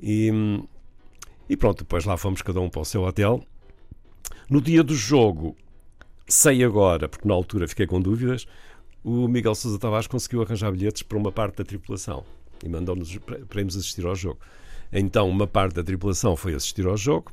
[0.00, 0.30] e,
[1.48, 3.42] e pronto, depois lá fomos cada um para o seu hotel.
[4.50, 5.56] No dia do jogo,
[6.26, 8.46] sei agora, porque na altura fiquei com dúvidas,
[9.04, 12.24] o Miguel Sousa Tavares conseguiu arranjar bilhetes para uma parte da tripulação
[12.64, 14.38] e mandou-nos para para irmos assistir ao jogo.
[14.92, 17.30] Então, uma parte da tripulação foi assistir ao jogo.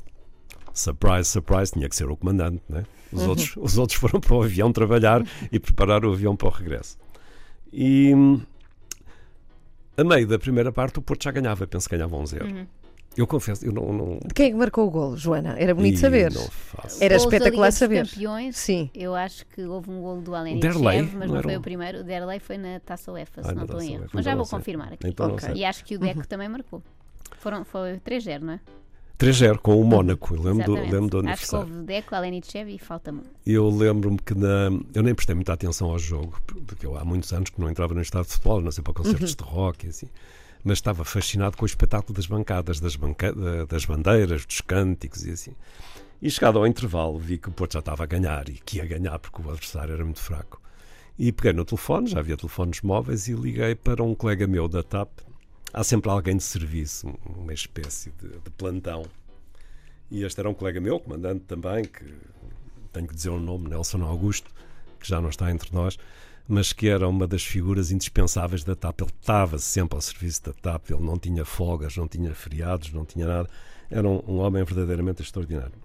[0.74, 2.84] Surprise, surprise, tinha que ser o comandante, né?
[3.14, 6.52] Os, outros, os outros foram para o avião trabalhar e preparar o avião para o
[6.52, 6.98] regresso.
[7.72, 8.12] E
[9.98, 12.46] a meio da primeira parte, o Porto já ganhava, penso que ganhava um zero.
[12.46, 12.68] Uhum.
[13.16, 13.94] Eu confesso, eu não.
[13.94, 15.56] não Quem é que marcou o gol, Joana?
[15.58, 16.34] Era bonito Ih, saber.
[16.34, 17.02] Não faço.
[17.02, 18.06] Era espetacular saber.
[18.06, 18.90] Campeões, Sim.
[18.94, 21.60] eu acho que houve um golo do Aleni Derlei, mas não não, era foi um-
[21.60, 22.00] o primeiro.
[22.02, 24.08] O Derlei foi na Taça UEFA, se Ah, não na estou em erro.
[24.12, 25.08] Mas já então vou não confirmar aqui.
[25.08, 25.48] Então não Ok.
[25.48, 25.58] sei.
[25.62, 26.84] E acho que o Deco também marcou.
[27.46, 28.60] Foram, foi 3-0, não é?
[29.20, 30.34] 3-0 com o Mónaco.
[30.36, 31.68] Eu lembro do, lembro do Acho que aniversário.
[31.74, 33.22] houve Deco, Alenichev e falta-me.
[33.46, 37.32] Eu lembro-me que na, eu nem prestei muita atenção ao jogo, porque eu há muitos
[37.32, 39.38] anos que não entrava no estado de futebol, não sei para concertos Uhum.
[39.38, 40.08] de rock e assim.
[40.64, 43.32] mas estava fascinado com o espetáculo das bancadas, das, banca
[43.70, 45.52] das bandeiras, dos cânticos e assim.
[46.20, 48.86] E chegado ao intervalo, vi que o Porto já estava a ganhar e que ia
[48.88, 50.60] ganhar porque o adversário era muito fraco.
[51.20, 54.82] E peguei no telefone, já havia telefones móveis, e liguei para um colega meu da
[54.84, 55.10] TAP.
[55.78, 59.06] Há sempre alguém de serviço, uma espécie de, de plantão.
[60.10, 62.14] E este era um colega meu, comandante também, que
[62.94, 64.50] tenho que dizer o nome, Nelson Augusto,
[64.98, 65.98] que já não está entre nós,
[66.48, 69.02] mas que era uma das figuras indispensáveis da TAP.
[69.02, 73.04] Ele estava sempre ao serviço da TAP, ele não tinha folgas, não tinha feriados, não
[73.04, 73.50] tinha nada.
[73.92, 75.76] Era um, um homem verdadeiramente extraordinário.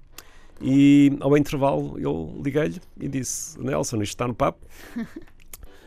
[0.62, 4.64] E ao intervalo eu liguei-lhe e disse: Nelson, isto está no papo.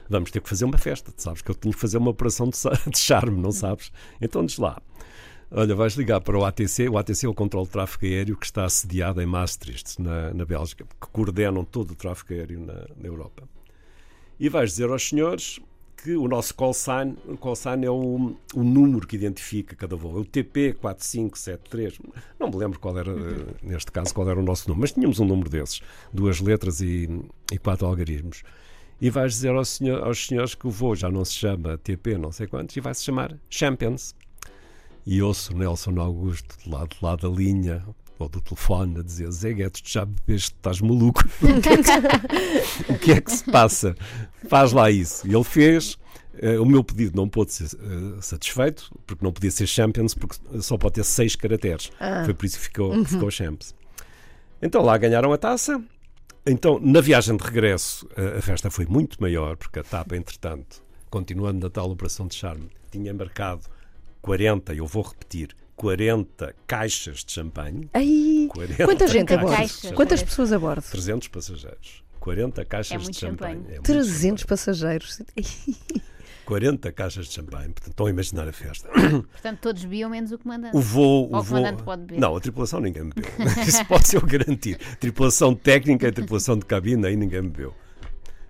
[0.10, 1.12] Vamos ter que fazer uma festa.
[1.12, 2.58] Tu sabes que eu tenho que fazer uma operação de,
[2.98, 3.92] charme, não sabes?
[4.22, 4.82] Então diz lá.
[5.52, 6.90] Olha, vais ligar para o ATC.
[6.90, 10.46] O ATC é o controle de tráfego aéreo que está assediado em Maastricht, na, na
[10.46, 13.44] Bélgica, que coordenam todo o tráfego aéreo na, na Europa.
[14.40, 15.60] E vais dizer aos senhores
[16.04, 19.96] que o nosso call sign, o call sign é o, o número que identifica cada
[19.96, 21.98] voo, é o TP4573.
[22.38, 23.46] Não me lembro qual era, uhum.
[23.62, 27.08] neste caso, qual era o nosso número, mas tínhamos um número desses, duas letras e,
[27.52, 28.44] e quatro algarismos.
[29.02, 32.18] E vais dizer aos, senhor, aos senhores que o voo já não se chama TP,
[32.18, 34.16] não sei quantos, e vai se chamar Champions.
[35.06, 37.84] E ouço Nelson Augusto do lado, do lado da linha,
[38.18, 41.24] ou do telefone a dizer Zé Guedes, tu já bebeste, estás maluco.
[42.90, 43.96] o que é que se passa?
[44.48, 45.28] Faz lá isso.
[45.28, 45.98] E ele fez.
[46.42, 50.36] Uh, o meu pedido não pôde ser uh, satisfeito, porque não podia ser Champions, porque
[50.62, 51.92] só pode ter seis caracteres.
[52.00, 52.24] Ah.
[52.26, 53.06] Foi por isso que ficou, uhum.
[53.06, 53.76] ficou Champions.
[54.60, 55.84] Então lá ganharam a taça.
[56.46, 61.60] Então, na viagem de regresso, a, festa foi muito maior, porque a TAP, entretanto, continuando
[61.66, 63.64] na tal operação de charme, tinha marcado
[64.22, 67.90] 40, eu vou repetir, 40 caixas de champanhe.
[67.94, 68.50] Ai,
[68.86, 69.94] quanta gente a bordo?
[69.96, 70.84] Quantas pessoas a bordo?
[70.84, 72.04] 300 passageiros.
[72.20, 73.56] 40 caixas é de champanhe.
[73.60, 73.78] champanhe.
[73.78, 75.22] É 300 passageiros.
[76.46, 78.90] 40 caixas de champanhe, portanto, estão a imaginar a festa.
[79.32, 80.76] Portanto, todos bebiam menos o comandante.
[80.76, 81.30] O voo.
[81.32, 82.20] O, o comandante pode beber.
[82.20, 83.32] Não, a tripulação ninguém bebeu.
[83.66, 84.78] Isso pode ser o garantir.
[85.00, 87.74] Tripulação técnica e tripulação de cabine, aí ninguém bebeu.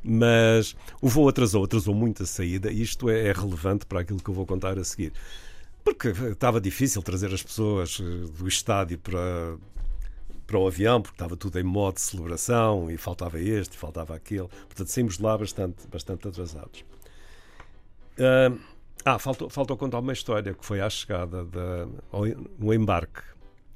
[0.03, 4.21] Mas o voo atrasou, atrasou muito a saída, e isto é, é relevante para aquilo
[4.21, 5.13] que eu vou contar a seguir.
[5.83, 9.57] Porque estava difícil trazer as pessoas eh, do estádio para,
[10.47, 14.47] para o avião, porque estava tudo em modo de celebração e faltava este, faltava aquele.
[14.47, 16.85] Portanto, saímos de lá bastante, bastante atrasados.
[18.17, 18.59] Uh,
[19.05, 21.87] ah, faltou, faltou contar uma história que foi à chegada da,
[22.57, 23.21] no embarque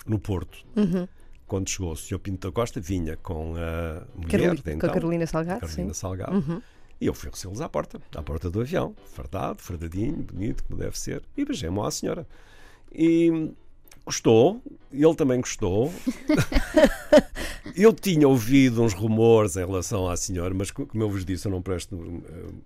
[0.06, 0.65] no Porto.
[0.76, 1.08] Uhum.
[1.45, 2.19] Quando chegou o Sr.
[2.19, 5.62] Pinto da Costa, vinha com a mulher Caroli, então, com a Carolina Salgado.
[5.62, 6.00] Carolina sim.
[6.00, 6.34] Salgado.
[6.34, 6.62] Uhum.
[7.00, 10.97] E eu fui recebê-los à porta, à porta do avião, fardado, fardadinho, bonito, como deve
[10.97, 12.28] ser, e beijei-me à senhora.
[12.91, 13.54] E
[14.08, 15.93] gostou, ele também gostou.
[17.76, 21.52] eu tinha ouvido uns rumores em relação à senhora, mas como eu vos disse, eu
[21.52, 21.96] não presto,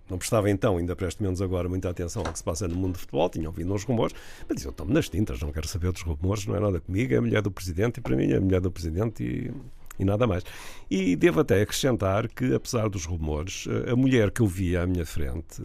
[0.08, 2.92] não prestava então, ainda presto menos agora, muita atenção ao que se passa no mundo
[2.92, 3.28] do futebol.
[3.28, 4.14] Tinha ouvido uns rumores,
[4.48, 7.12] mas disse, eu estou nas tintas, não quero saber dos rumores, não é nada comigo,
[7.12, 9.52] é a mulher do presidente, e para mim é a mulher do presidente e
[9.98, 10.42] e nada mais.
[10.90, 15.04] E devo até acrescentar que, apesar dos rumores, a mulher que eu via à minha
[15.04, 15.62] frente,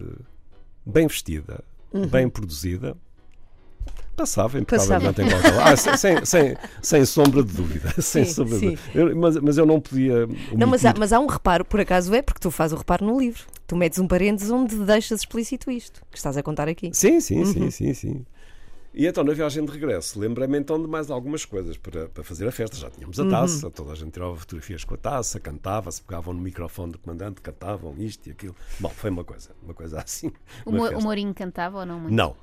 [0.85, 1.63] bem vestida,
[1.93, 2.07] uhum.
[2.07, 2.95] bem produzida,
[4.17, 7.93] Passava impecavelmente em qualquer ah, sem, sem, sem sombra de dúvida.
[8.01, 8.71] Sem sim, sombra sim.
[8.71, 9.15] De dúvida.
[9.15, 10.27] mas, mas eu não podia.
[10.57, 13.05] Não, mas há, mas há um reparo, por acaso é, porque tu fazes o reparo
[13.05, 13.43] no livro.
[13.67, 16.89] Tu metes um parênteses onde deixas explícito isto que estás a contar aqui.
[16.93, 17.45] Sim, sim, uhum.
[17.45, 18.25] sim, sim, sim.
[18.91, 22.47] E então, na viagem de regresso, lembrei-me então de mais algumas coisas para, para fazer
[22.47, 22.75] a festa.
[22.75, 23.29] Já tínhamos a uhum.
[23.29, 23.71] taça, uhum.
[23.71, 27.39] toda a gente tirava fotografias com a taça, cantava, se pegavam no microfone do comandante,
[27.39, 28.55] cantavam isto e aquilo.
[28.79, 30.31] Bom, foi uma coisa, uma coisa assim.
[30.65, 31.99] O, o Mourinho cantava ou não?
[31.99, 32.15] Muito?
[32.15, 32.35] Não.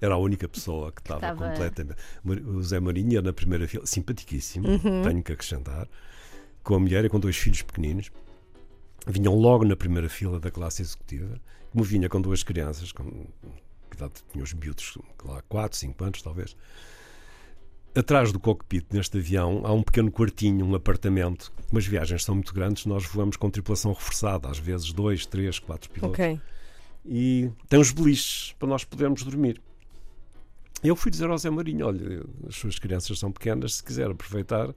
[0.00, 1.50] Era a única pessoa que estava, estava...
[1.50, 1.98] completamente.
[2.24, 5.02] O Zé Mourinho era na primeira fila, simpaticíssimo, uhum.
[5.02, 5.88] tenho que acrescentar,
[6.62, 8.10] com a mulher e com dois filhos pequeninos.
[9.06, 11.40] Vinham logo na primeira fila da classe executiva,
[11.72, 13.26] como vinha com duas crianças, com
[14.00, 16.56] idade, tinha os miúdos lá 4, 5 anos talvez.
[17.94, 21.52] Atrás do cockpit neste avião há um pequeno quartinho, um apartamento.
[21.68, 25.58] Como as viagens são muito grandes, nós voamos com tripulação reforçada, às vezes dois, três,
[25.58, 26.14] quatro pilotos.
[26.14, 26.40] Okay.
[27.04, 29.60] E tem uns beliches para nós podermos dormir.
[30.82, 34.74] Eu fui dizer ao Zé Marinho: olha, as suas crianças são pequenas, se quiser aproveitar,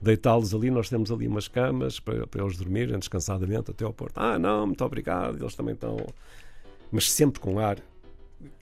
[0.00, 4.16] deitá-los ali, nós temos ali umas camas para, para eles dormirem descansadamente até ao porto.
[4.16, 5.96] Ah, não, muito obrigado, eles também estão.
[6.92, 7.78] Mas sempre com ar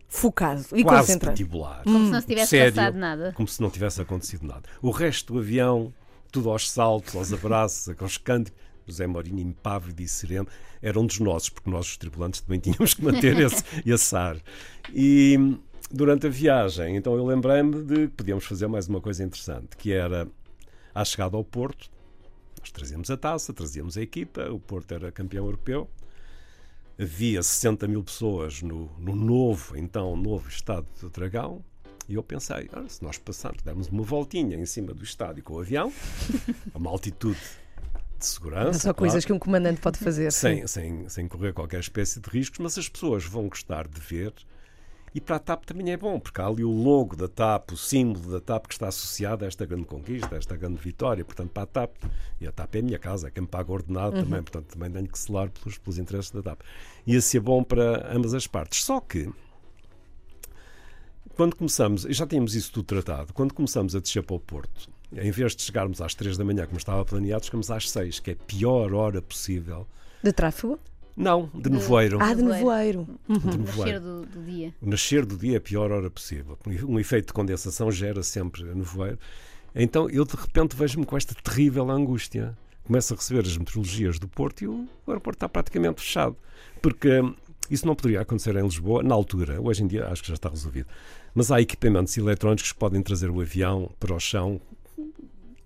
[0.08, 1.36] focado e quase concentrado.
[1.36, 1.82] Patibular.
[1.82, 3.32] Como se não tivesse sério, passado nada.
[3.32, 4.62] Como se não tivesse acontecido nada.
[4.80, 5.92] O resto do avião,
[6.30, 8.62] tudo aos saltos, aos abraços, aos cânticos.
[8.86, 10.46] José Mourinho, impávido e sereno,
[10.82, 14.36] era um dos nossos, porque nós, os tripulantes, também tínhamos que manter esse, esse ar.
[14.92, 15.56] E
[15.90, 19.92] durante a viagem, então eu lembrei-me de que podíamos fazer mais uma coisa interessante, que
[19.92, 20.26] era,
[20.94, 21.90] à chegada ao Porto,
[22.60, 25.88] nós trazíamos a taça, trazíamos a equipa, o Porto era campeão europeu,
[26.98, 31.62] havia 60 mil pessoas no, no novo, então, novo estado de Dragão.
[32.08, 35.54] E eu pensei, ah, se nós passarmos, dermos uma voltinha em cima do estádio com
[35.54, 35.92] o avião,
[36.74, 37.40] a uma altitude
[38.18, 38.78] de segurança.
[38.78, 40.30] São coisas claro, que um comandante pode fazer.
[40.30, 44.34] Sem, sem, sem correr qualquer espécie de riscos, mas as pessoas vão gostar de ver.
[45.14, 47.76] E para a TAP também é bom, porque há ali o logo da TAP, o
[47.76, 51.24] símbolo da TAP que está associado a esta grande conquista, a esta grande vitória.
[51.24, 51.96] Portanto, para a TAP,
[52.40, 54.24] e a TAP é a minha casa, é quem me paga ordenado uhum.
[54.24, 56.62] também, portanto, também tenho que selar pelos, pelos interesses da TAP.
[57.06, 58.82] Ia ser bom para ambas as partes.
[58.82, 59.30] Só que,
[61.36, 65.30] quando começamos, já tínhamos isso tudo tratado, quando começamos a descer para o Porto, em
[65.30, 68.34] vez de chegarmos às 3 da manhã, como estava planeado, chegamos às 6, que é
[68.34, 69.86] a pior hora possível.
[70.24, 70.78] De tráfego?
[71.16, 72.18] Não, de nevoeiro.
[72.20, 73.06] Ah, de nevoeiro.
[73.28, 73.38] Uhum.
[73.38, 73.62] De nevoeiro.
[73.62, 74.74] O nascer do, do, dia.
[74.80, 76.58] O nascer do dia é a pior hora possível.
[76.86, 79.18] Um efeito de condensação gera sempre nevoeiro.
[79.74, 82.56] Então eu de repente vejo-me com esta terrível angústia.
[82.84, 86.36] Começo a receber as meteorologias do Porto e o aeroporto está praticamente fechado.
[86.82, 87.34] Porque hum,
[87.70, 89.60] isso não poderia acontecer em Lisboa na altura.
[89.60, 90.88] Hoje em dia acho que já está resolvido.
[91.34, 94.60] Mas há equipamentos eletrónicos que podem trazer o avião para o chão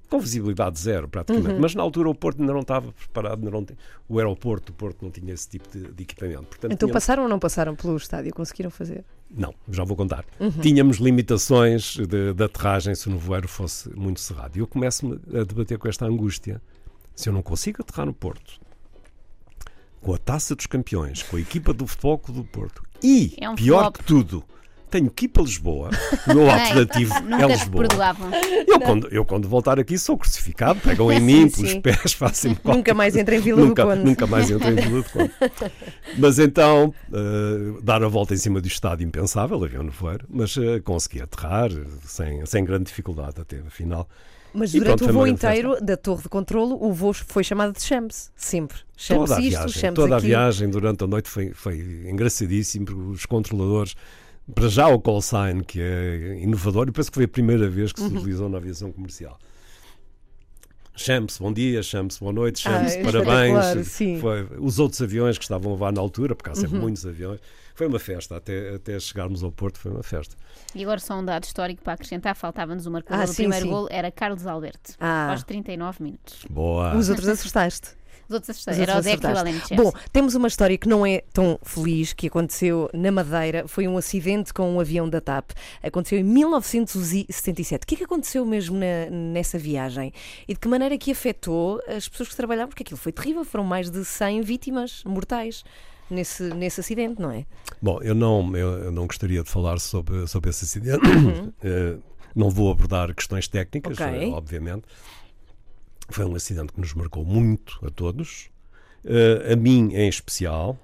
[0.09, 1.55] com visibilidade zero, praticamente.
[1.55, 1.61] Uhum.
[1.61, 3.77] Mas na altura o Porto ainda não estava preparado, ainda não tem,
[4.09, 6.45] o aeroporto do Porto não tinha esse tipo de, de equipamento.
[6.45, 8.33] Portanto, então passaram ou não passaram pelo estádio?
[8.33, 9.05] Conseguiram fazer?
[9.31, 10.25] Não, já vou contar.
[10.41, 10.51] Uhum.
[10.51, 14.57] Tínhamos limitações de, de aterragem se o nevoeiro fosse muito cerrado.
[14.57, 16.61] E eu começo a debater com esta angústia.
[17.15, 18.61] Se eu não consigo aterrar no Porto,
[20.01, 23.57] com a taça dos campeões, com a equipa do Futebol do Porto e, é um
[23.57, 23.97] pior flop.
[23.97, 24.45] que tudo,
[24.89, 25.91] tenho que ir para Lisboa.
[26.27, 27.87] O meu alternativo é Lisboa.
[28.67, 32.95] Eu quando, eu, quando voltar aqui, sou crucificado, pegam em mim pelos pés, fazem Nunca
[32.95, 34.05] mais entro em Vila nunca, do Conde.
[34.05, 35.33] Nunca mais entro em Vila do Conde.
[36.17, 40.57] Mas então, uh, dar a volta em cima do estádio impensável, avião no voeiro, mas
[40.57, 41.71] uh, consegui aterrar
[42.05, 44.09] sem, sem grande dificuldade até a final.
[44.53, 47.83] Mas durante pronto, o voo inteiro da torre de controlo, o voo foi chamado de
[47.83, 48.79] Champs, sempre.
[48.97, 51.79] Champs toda a isto, viagem, toda a viagem durante a noite foi, foi
[52.11, 53.95] engraçadíssimo, porque os controladores
[54.55, 57.93] para já o call sign, que é inovador, e penso que foi a primeira vez
[57.93, 58.17] que se uhum.
[58.17, 59.39] utilizou na aviação comercial.
[60.97, 63.97] Champs, bom dia, Champs, boa noite, Champs, ah, parabéns.
[64.21, 66.83] Foi, os outros aviões que estavam a voar na altura, porque há sempre uhum.
[66.83, 67.41] muitos aviões,
[67.75, 70.35] foi uma festa, até, até chegarmos ao Porto foi uma festa.
[70.75, 73.67] E agora só um dado histórico para acrescentar, faltava-nos o marcador ah, do sim, primeiro
[73.67, 73.71] sim.
[73.71, 75.31] gol, era Carlos Alberto, ah.
[75.31, 76.45] aos 39 minutos.
[76.51, 76.97] Boa.
[76.97, 77.98] Os outros assustaste.
[78.29, 79.09] Os outros Era o
[79.73, 83.67] e Bom, temos uma história que não é tão feliz, que aconteceu na Madeira.
[83.67, 85.53] Foi um acidente com um avião da TAP.
[85.83, 87.85] Aconteceu em 1977.
[87.85, 90.13] O que é que aconteceu mesmo na, nessa viagem?
[90.47, 92.69] E de que maneira que afetou as pessoas que trabalhavam?
[92.69, 93.45] Porque aquilo foi terrível.
[93.47, 95.65] Foram mais de 100 vítimas mortais
[96.11, 97.47] nesse, nesse acidente, não é?
[97.81, 101.07] Bom, eu não, eu, eu não gostaria de falar sobre, sobre esse acidente.
[101.07, 101.49] Uhum.
[101.49, 102.03] uh,
[102.37, 104.31] não vou abordar questões técnicas, okay.
[104.31, 104.85] obviamente.
[106.09, 108.51] Foi um acidente que nos marcou muito a todos,
[109.05, 110.79] uh, a mim em especial,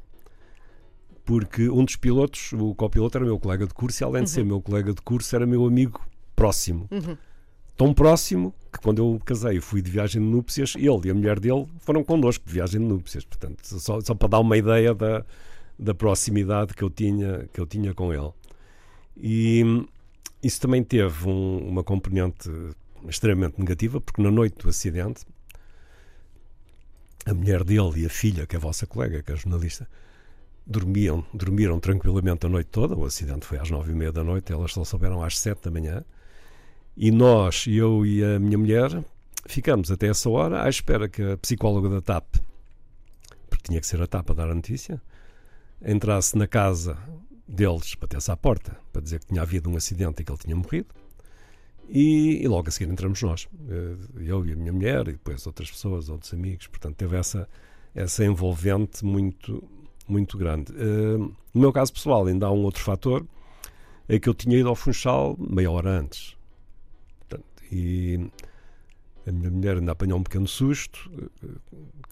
[1.25, 4.43] porque um dos pilotos, o copiloto, era meu colega de curso e, além de ser
[4.43, 4.49] uhum.
[4.49, 6.01] meu colega de curso, era meu amigo
[6.37, 6.87] próximo.
[6.91, 7.17] Uhum.
[7.77, 11.41] Tão próximo que, quando eu casei, fui de viagem de núpcias, ele e a mulher
[11.41, 13.25] dele foram connosco de viagem de núpcias.
[13.25, 15.25] Portanto, só, só para dar uma ideia da,
[15.79, 18.31] da proximidade que eu tinha, que eu tinha com ele.
[19.17, 19.65] E
[20.43, 22.51] isso também teve um, uma componente
[23.09, 25.25] extremamente negativa, porque na noite do acidente,
[27.27, 29.89] a mulher dele e a filha, que é a vossa colega, que é jornalista,
[30.67, 32.95] dormiam, dormiram tranquilamente a noite toda.
[32.95, 35.71] O acidente foi às nove e meia da noite, elas só souberam às sete da
[35.71, 36.05] manhã.
[36.97, 39.05] E nós, eu e a minha mulher,
[39.47, 42.37] ficamos até essa hora à espera que a psicóloga da TAP,
[43.49, 45.01] porque tinha que ser a TAP a dar a notícia,
[45.85, 46.97] entrasse na casa
[47.47, 50.57] deles, batesse à porta, para dizer que tinha havido um acidente e que ele tinha
[50.57, 50.95] morrido.
[51.89, 55.47] E, e, logo a seguir entramos nós, eh, eu e a minha mulher, e depois
[55.47, 56.67] outras pessoas, outros amigos.
[56.67, 57.49] Portanto, teve essa,
[57.95, 59.63] essa envolvente muito,
[60.09, 60.73] muito grande.
[60.73, 63.27] Uh, no meu caso pessoal, ainda há um outro fator:
[64.09, 66.37] é que eu tinha ido ao Funchal meia hora antes.
[67.21, 68.31] Portanto, e
[69.27, 71.11] a minha mulher ainda apanhou um pequeno susto,
[71.43, 71.49] eh,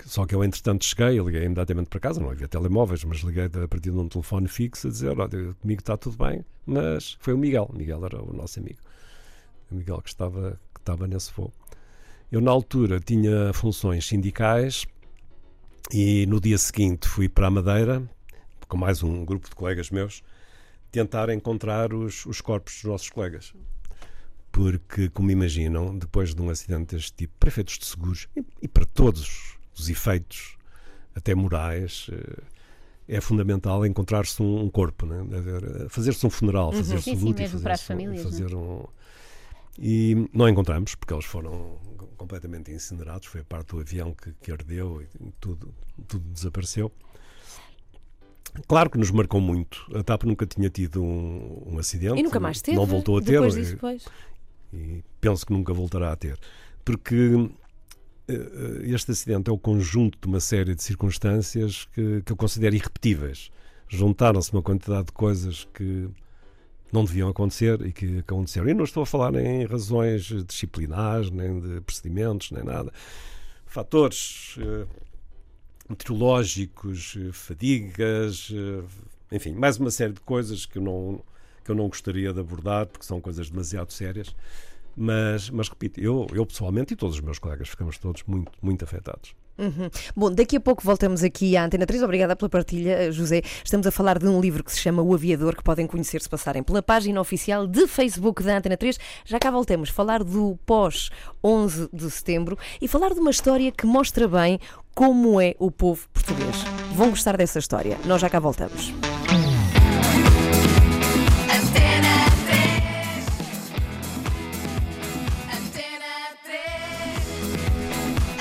[0.04, 3.68] só que eu, entretanto, cheguei, liguei imediatamente para casa, não havia telemóveis, mas liguei a
[3.68, 7.38] partir de um telefone fixo a dizer: Olha, comigo está tudo bem, mas foi o
[7.38, 7.70] Miguel.
[7.74, 9.01] Miguel era o nosso amigo o
[9.72, 11.52] Miguel que estava, que estava nesse voo.
[12.30, 14.87] Eu, na altura, tinha funções sindicais
[15.92, 18.02] e no dia seguinte fui para a Madeira,
[18.66, 20.22] com mais um grupo de colegas meus,
[20.90, 23.52] tentar encontrar os, os corpos dos nossos colegas.
[24.50, 28.68] Porque, como imaginam, depois de um acidente deste tipo, para efeitos de seguros e, e
[28.68, 30.56] para todos os efeitos,
[31.14, 32.42] até morais, eh,
[33.08, 35.16] é fundamental encontrar-se um, corpo, né?
[35.88, 36.72] fazer-se um funeral, uhum.
[36.72, 37.78] fazer-se um luto, fazer,
[38.22, 38.85] fazer um,
[39.78, 41.78] e não encontramos, porque eles foram
[42.16, 43.26] completamente incinerados.
[43.26, 45.06] Foi a parte do avião que, que ardeu e
[45.40, 45.74] tudo,
[46.06, 46.92] tudo desapareceu.
[48.68, 49.87] Claro que nos marcou muito.
[49.94, 52.20] A TAP nunca tinha tido um, um acidente.
[52.20, 52.76] E nunca mais teve.
[52.76, 53.32] Não voltou a ter.
[53.32, 54.04] Depois disso, pois.
[54.72, 56.38] E penso que nunca voltará a ter.
[56.85, 57.50] Porque
[58.28, 62.74] eh, este acidente é o conjunto de uma série de circunstâncias que, que eu considero
[62.74, 63.50] irrepetíveis.
[63.88, 66.08] Juntaram-se uma quantidade de coisas que
[66.92, 68.68] não deviam acontecer e que aconteceram.
[68.68, 72.92] E não estou a falar em razões disciplinares, nem de procedimentos, nem nada.
[73.64, 74.87] Fatores uh,
[75.88, 78.85] meteorológicos, uh, fadigas, uh,
[79.33, 81.24] enfim, mais uma série de coisas que eu, não,
[81.64, 84.37] que eu não gostaria de abordar porque são coisas demasiado sérias.
[84.94, 88.85] Mas, mas repito, eu, eu pessoalmente e todos os meus colegas ficamos todos muito, muito
[88.85, 89.35] afetados.
[89.58, 89.90] Uhum.
[90.16, 92.02] Bom, daqui a pouco voltamos aqui à Antena 3.
[92.02, 93.42] Obrigada pela partilha, eh, José.
[93.64, 96.28] Estamos a falar de um livro que se chama O Aviador, que podem conhecer se
[96.28, 98.98] passarem pela página oficial de Facebook da Antena 3.
[99.24, 99.90] Já cá voltamos.
[99.90, 104.58] Falar do pós-11 de setembro e falar de uma história que mostra bem
[104.94, 106.56] como é o povo português.
[106.94, 107.98] Vão gostar dessa história.
[108.04, 108.92] Nós já cá voltamos.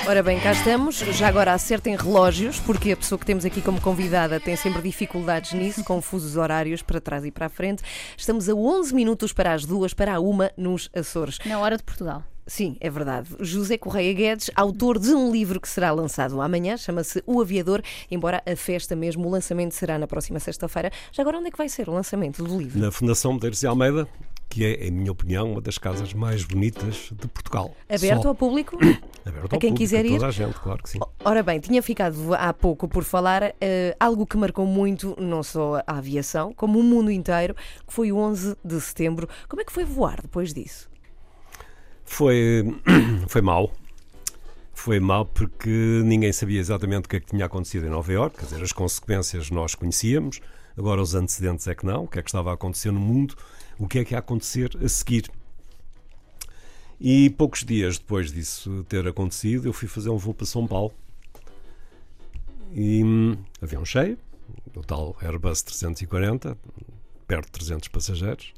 [0.04, 0.98] Ora bem, cá estamos.
[0.98, 5.52] Já agora acertem relógios, porque a pessoa que temos aqui como convidada tem sempre dificuldades
[5.52, 7.84] nisso, confusos horários para trás e para a frente.
[8.16, 11.38] Estamos a 11 minutos para as duas, para a uma nos Açores.
[11.46, 12.24] Na hora de Portugal.
[12.44, 13.28] Sim, é verdade.
[13.38, 18.42] José Correia Guedes, autor de um livro que será lançado amanhã, chama-se O Aviador, embora
[18.44, 20.90] a festa mesmo, o lançamento será na próxima sexta-feira.
[21.12, 22.80] Já agora, onde é que vai ser o lançamento do livro?
[22.80, 24.08] Na Fundação Medeiros e Almeida,
[24.48, 27.74] que é, em minha opinião, uma das casas mais bonitas de Portugal.
[27.88, 28.28] Aberto Só...
[28.30, 28.76] ao público?
[29.24, 30.12] Aberto a quem público, quiser ir?
[30.12, 30.98] toda a gente, claro que sim.
[31.24, 33.54] Ora bem, tinha ficado há pouco por falar uh,
[33.98, 37.54] algo que marcou muito não só a aviação, como o mundo inteiro,
[37.86, 39.28] que foi o 11 de setembro.
[39.48, 40.90] Como é que foi voar depois disso?
[42.04, 42.64] Foi,
[43.28, 43.72] foi mal.
[44.74, 48.38] Foi mal porque ninguém sabia exatamente o que é que tinha acontecido em Nova Iorque,
[48.38, 50.40] quer dizer, as consequências nós conhecíamos,
[50.76, 53.36] agora os antecedentes é que não, o que é que estava a acontecer no mundo
[53.78, 55.30] o que é que ia acontecer a seguir.
[57.04, 60.92] E poucos dias depois disso ter acontecido, eu fui fazer um voo para São Paulo.
[62.72, 64.16] E hum, avião cheio,
[64.72, 66.56] o tal Airbus 340,
[67.26, 68.54] perto de 300 passageiros.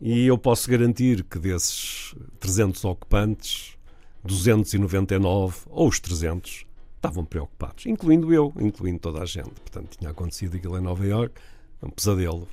[0.00, 3.76] E eu posso garantir que desses 300 ocupantes,
[4.22, 9.50] 299 ou os 300 estavam preocupados, incluindo eu, incluindo toda a gente.
[9.50, 11.34] Portanto, tinha acontecido aquilo em Nova York,
[11.82, 12.46] um pesadelo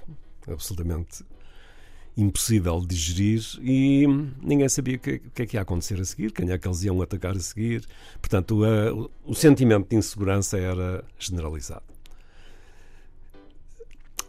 [0.48, 1.24] absolutamente
[2.17, 4.06] impossível de gerir e
[4.41, 6.84] ninguém sabia o que, que, é que ia acontecer a seguir, quem é que eles
[6.84, 7.86] iam atacar a seguir.
[8.21, 11.84] Portanto, o, o sentimento de insegurança era generalizado.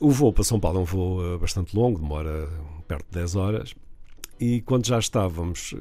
[0.00, 2.48] O voo para São Paulo é um voo eh, bastante longo, demora
[2.86, 3.74] perto de 10 horas,
[4.38, 5.74] e quando já estávamos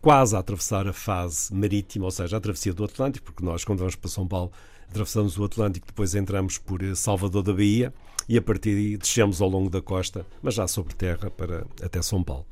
[0.00, 3.80] quase a atravessar a fase marítima, ou seja, a travessia do Atlântico, porque nós, quando
[3.80, 4.52] vamos para São Paulo,
[4.90, 7.92] atravessamos o Atlântico, depois entramos por eh, Salvador da Bahia,
[8.28, 12.02] e a partir daí descemos ao longo da costa, mas já sobre terra, para até
[12.02, 12.46] São Paulo.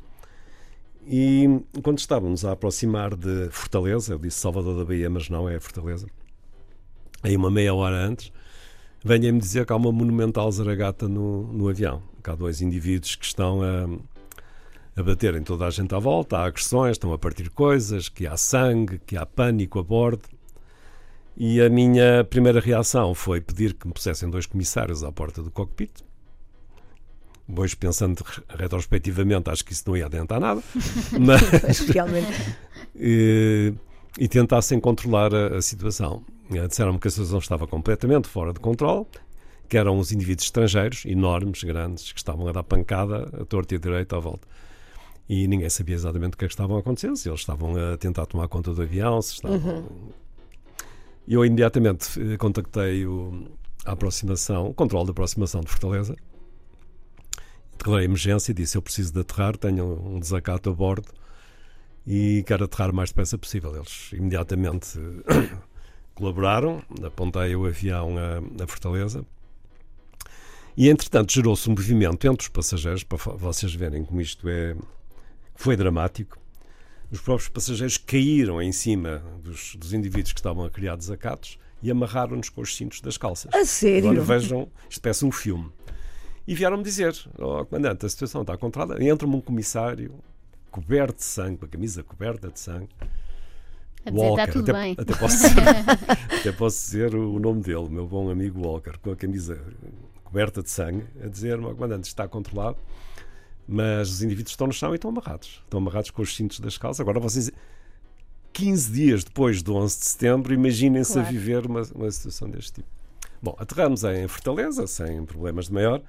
[1.07, 1.47] E
[1.83, 6.07] quando estávamos a aproximar de Fortaleza, eu disse Salvador da Bahia, mas não é Fortaleza,
[7.23, 8.33] aí uma meia hora antes,
[9.05, 12.03] venha-me dizer que há uma monumental zaragata no, no avião.
[12.23, 13.87] Que há dois indivíduos que estão a,
[14.99, 18.37] a baterem toda a gente à volta, há agressões, estão a partir coisas, que há
[18.37, 20.23] sangue, que há pânico a bordo.
[21.37, 25.51] E a minha primeira reação foi pedir que me pusessem dois comissários à porta do
[25.51, 25.91] cockpit.
[27.53, 30.63] Pois, pensando retrospectivamente, acho que isso não ia adiantar nada.
[31.19, 32.57] mas, Realmente.
[32.97, 33.75] e,
[34.19, 36.25] e tentassem controlar a, a situação.
[36.69, 39.07] Disseram-me que a situação estava completamente fora de controle,
[39.69, 43.77] que eram uns indivíduos estrangeiros, enormes, grandes, que estavam a dar pancada a torta e
[43.77, 44.47] a direita à volta.
[45.29, 47.97] E ninguém sabia exatamente o que é que estavam a acontecer, se eles estavam a
[47.97, 49.85] tentar tomar conta do avião, se estavam uhum
[51.27, 53.49] e eu imediatamente eh, contactei o,
[53.85, 56.17] a aproximação, o controle de aproximação de Fortaleza.
[57.79, 61.09] Declarei emergência e disse: Eu preciso de aterrar, tenho um desacato a bordo
[62.07, 63.75] e quero aterrar o mais depressa possível.
[63.75, 64.99] Eles imediatamente
[66.15, 69.25] colaboraram, apontei o avião a, a Fortaleza.
[70.77, 74.77] E entretanto gerou-se um movimento entre os passageiros, para vocês verem como isto é,
[75.55, 76.44] foi dramático
[77.15, 81.89] os próprios passageiros caíram em cima dos, dos indivíduos que estavam a criar desacatos e
[81.91, 83.55] amarraram-nos com os cintos das calças.
[83.55, 84.11] A sério?
[84.11, 85.71] Agora vejam, isto parece um filme.
[86.47, 89.03] E vieram-me dizer, oh, comandante, a situação está controlada.
[89.03, 90.13] Entra-me um comissário
[90.73, 92.89] coberto de sangue, com a camisa coberta de sangue.
[94.05, 94.97] A dizer, Walker, está tudo até, bem.
[94.99, 95.61] Até posso, dizer,
[96.41, 99.61] até posso dizer o nome dele, meu bom amigo Walker, com a camisa
[100.25, 102.77] coberta de sangue, a dizer-me, oh, comandante, está controlado.
[103.67, 105.63] Mas os indivíduos estão no chão e estão amarrados.
[105.65, 107.01] Estão amarrados com os cintos das calças.
[107.01, 107.51] Agora vocês,
[108.53, 111.29] 15 dias depois do 11 de setembro, imaginem-se claro.
[111.29, 112.89] a viver uma, uma situação deste tipo.
[113.43, 116.03] Bom, aterramos em Fortaleza, sem problemas de maior,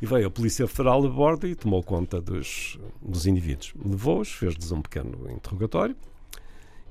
[0.00, 3.74] e veio a Polícia Federal a bordo e tomou conta dos, dos indivíduos.
[3.84, 5.94] Levou-os, fez-lhes um pequeno interrogatório,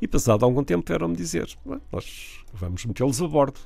[0.02, 1.50] e passado algum tempo vieram-me dizer:
[1.92, 3.60] Nós vamos metê-los a bordo.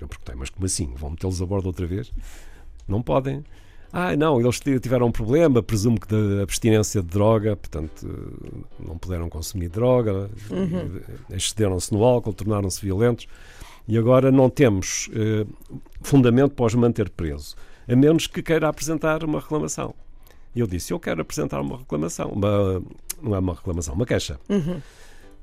[0.00, 0.92] Eu perguntei: Mas como assim?
[0.94, 2.12] Vão metê-los a bordo outra vez?
[2.86, 3.44] Não podem.
[3.92, 8.06] Ah, não, eles tiveram um problema, presumo que da abstinência de droga, portanto,
[8.80, 11.00] não puderam consumir droga, uhum.
[11.28, 13.26] excederam-se no álcool, tornaram-se violentos
[13.86, 15.44] e agora não temos eh,
[16.00, 17.54] fundamento para os manter preso,
[17.86, 19.94] a menos que queira apresentar uma reclamação.
[20.54, 22.82] E eu disse: Eu quero apresentar uma reclamação, uma,
[23.20, 24.38] não é uma reclamação, uma queixa.
[24.48, 24.80] Uhum.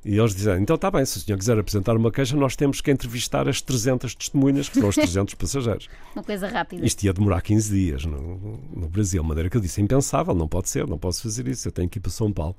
[0.04, 2.80] E eles disseram, então está bem, se o senhor quiser apresentar uma queixa, nós temos
[2.80, 5.90] que entrevistar as 300 testemunhas, que são os 300 passageiros.
[6.16, 6.86] Uma coisa rápida.
[6.86, 10.70] Isto ia demorar 15 dias no, no Brasil, maneira que eu disse, impensável, não pode
[10.70, 12.56] ser, não posso fazer isso, eu tenho que ir para São Paulo.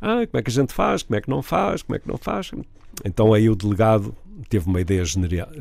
[0.00, 2.06] Ah, como é que a gente faz, como é que não faz, como é que
[2.06, 2.50] não faz?
[3.02, 4.14] Então aí o delegado
[4.48, 5.04] teve uma ideia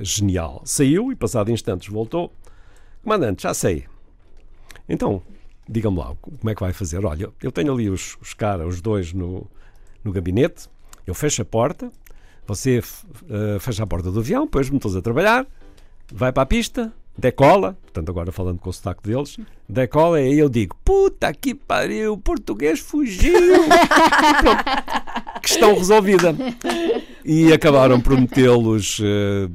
[0.01, 0.61] genial.
[0.65, 2.33] Saiu e, passado instantes, voltou.
[3.01, 3.85] Comandante, já sei.
[4.87, 5.21] Então,
[5.67, 7.03] diga-me lá, como é que vai fazer?
[7.05, 9.47] Olha, eu tenho ali os, os caras, os dois no,
[10.03, 10.69] no gabinete,
[11.07, 11.89] eu fecho a porta,
[12.45, 15.47] você uh, fecha a porta do avião, põe-me todos a trabalhar,
[16.11, 19.37] vai para a pista, decola, portanto agora falando com o sotaque deles,
[19.67, 23.33] decola e aí eu digo, puta que pariu, o português fugiu.
[24.41, 26.35] Pronto, questão resolvida.
[27.25, 29.51] E acabaram por metê-los uh,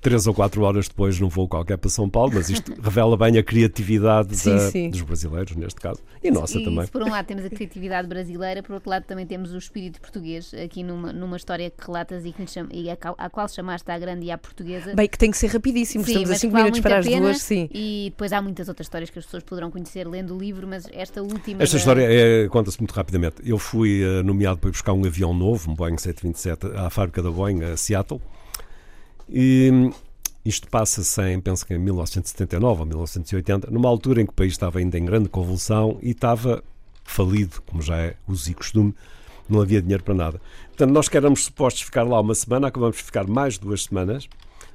[0.00, 3.38] três ou quatro horas depois num voo qualquer para São Paulo, mas isto revela bem
[3.38, 4.90] a criatividade sim, da, sim.
[4.90, 6.84] dos brasileiros, neste caso, e nossa e, também.
[6.84, 10.00] Se por um lado temos a criatividade brasileira, por outro lado também temos o espírito
[10.00, 13.90] português, aqui numa, numa história que relatas e, que chama, e a, a, qual chamaste
[13.90, 14.94] à grande e à portuguesa.
[14.94, 17.68] Bem, que tem que ser rapidíssimo, sim, estamos a 5 minutos para as duas, sim.
[17.72, 20.86] E depois há muitas outras histórias que as pessoas poderão conhecer lendo o livro, mas
[20.92, 21.62] esta última...
[21.62, 21.78] Esta da...
[21.78, 23.36] história é, conta-se muito rapidamente.
[23.44, 27.22] Eu fui uh, nomeado para ir buscar um avião novo, um Boeing 727, à fábrica
[27.22, 28.20] da Boeing, a Seattle,
[29.30, 29.90] e
[30.44, 34.52] isto passa-se em, penso que em 1979 ou 1980, numa altura em que o país
[34.52, 36.62] estava ainda em grande convulsão e estava
[37.04, 38.94] falido, como já é uso e costume,
[39.48, 40.40] não havia dinheiro para nada.
[40.68, 44.28] Portanto, nós que éramos supostos ficar lá uma semana, acabamos de ficar mais duas semanas,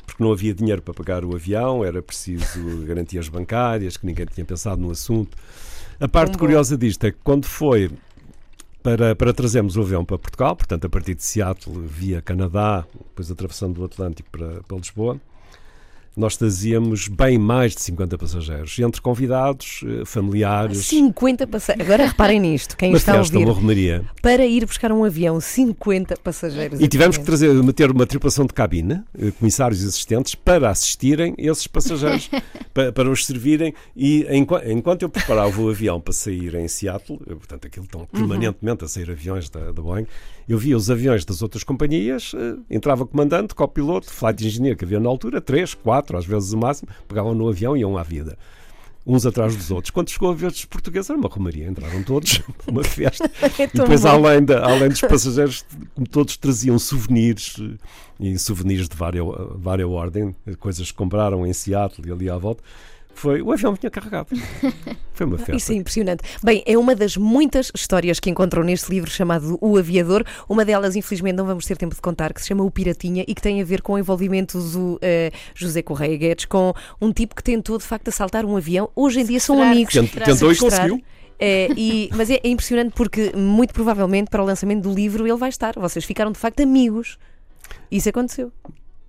[0.05, 4.45] porque não havia dinheiro para pagar o avião, era preciso garantias bancárias, que ninguém tinha
[4.45, 5.37] pensado no assunto.
[5.99, 7.89] A parte curiosa disto é que quando foi
[8.83, 13.31] para, para trazermos o avião para Portugal, portanto, a partir de Seattle, via Canadá, depois
[13.31, 15.19] atravessando o Atlântico para, para Lisboa,
[16.15, 20.85] nós trazíamos bem mais de 50 passageiros, entre convidados, eh, familiares.
[20.85, 21.85] 50 passageiros.
[21.85, 23.37] Agora reparem nisto, quem está a ouvir.
[23.37, 24.05] Uma romaria.
[24.21, 26.79] Para ir buscar um avião, 50 passageiros.
[26.79, 31.33] E tivemos que trazer, meter uma tripulação de cabine, eh, comissários e assistentes, para assistirem
[31.37, 32.29] esses passageiros,
[32.73, 33.73] para, para, os servirem.
[33.95, 34.27] E
[34.65, 38.07] enquanto eu preparava o avião para sair em Seattle, eh, portanto, aquilo estão uhum.
[38.07, 40.05] permanentemente a sair aviões da, da Boeing,
[40.47, 42.33] eu via os aviões das outras companhias,
[42.69, 46.89] entrava comandante, copiloto, flight engineer que havia na altura, três, quatro às vezes o máximo,
[47.07, 48.37] pegavam no avião e iam à vida
[49.05, 49.91] uns atrás dos outros.
[49.91, 53.29] Quando chegou a vez dos portugueses, era uma romaria, entraram todos, uma festa.
[53.41, 55.65] é e depois, além, de, além dos passageiros,
[56.09, 57.57] todos traziam souvenirs
[58.19, 59.25] e souvenirs de várias,
[59.55, 62.63] várias ordem, coisas que compraram em Seattle e ali à volta.
[63.13, 64.29] Foi, o avião vinha carregado.
[65.13, 65.55] Foi uma festa.
[65.55, 66.23] Isso é impressionante.
[66.43, 70.25] Bem, é uma das muitas histórias que encontram neste livro chamado O Aviador.
[70.49, 73.35] Uma delas, infelizmente, não vamos ter tempo de contar, que se chama O Piratinha e
[73.35, 74.99] que tem a ver com o envolvimento do uh,
[75.53, 78.89] José Correia Guedes com um tipo que tentou, de facto, assaltar um avião.
[78.95, 79.93] Hoje em dia são amigos.
[79.93, 81.01] Tentou e conseguiu.
[81.39, 85.37] É, e, mas é, é impressionante porque, muito provavelmente, para o lançamento do livro, ele
[85.37, 85.73] vai estar.
[85.77, 87.17] Vocês ficaram, de facto, amigos.
[87.91, 88.51] Isso aconteceu.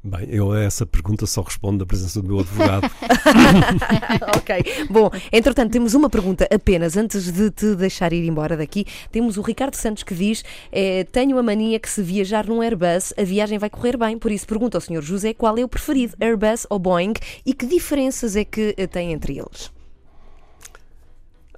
[0.06, 2.84] Bem, eu a essa pergunta só respondo da presença do meu advogado.
[4.36, 4.86] ok.
[4.90, 8.84] Bom, entretanto, temos uma pergunta apenas antes de te deixar ir embora daqui.
[9.10, 13.14] Temos o Ricardo Santos que diz: eh, Tenho a mania que se viajar num Airbus,
[13.16, 14.18] a viagem vai correr bem.
[14.18, 15.00] Por isso, pergunta ao Sr.
[15.00, 17.14] José qual é o preferido, Airbus ou Boeing,
[17.46, 19.72] e que diferenças é que eh, tem entre eles?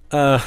[0.08, 0.40] Ah.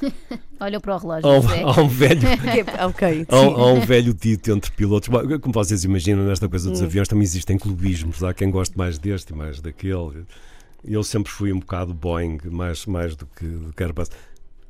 [0.60, 1.28] Olha para o relógio.
[1.28, 2.20] Há, há um velho.
[2.88, 5.08] okay, há, há, um velho dito entre pilotos.
[5.40, 6.84] Como vocês imaginam, nesta coisa dos hum.
[6.84, 8.22] aviões também existem clubismos.
[8.22, 10.24] Há quem goste mais deste e mais daquele.
[10.84, 14.10] Eu sempre fui um bocado Boeing, mais, mais do que, do que Airbus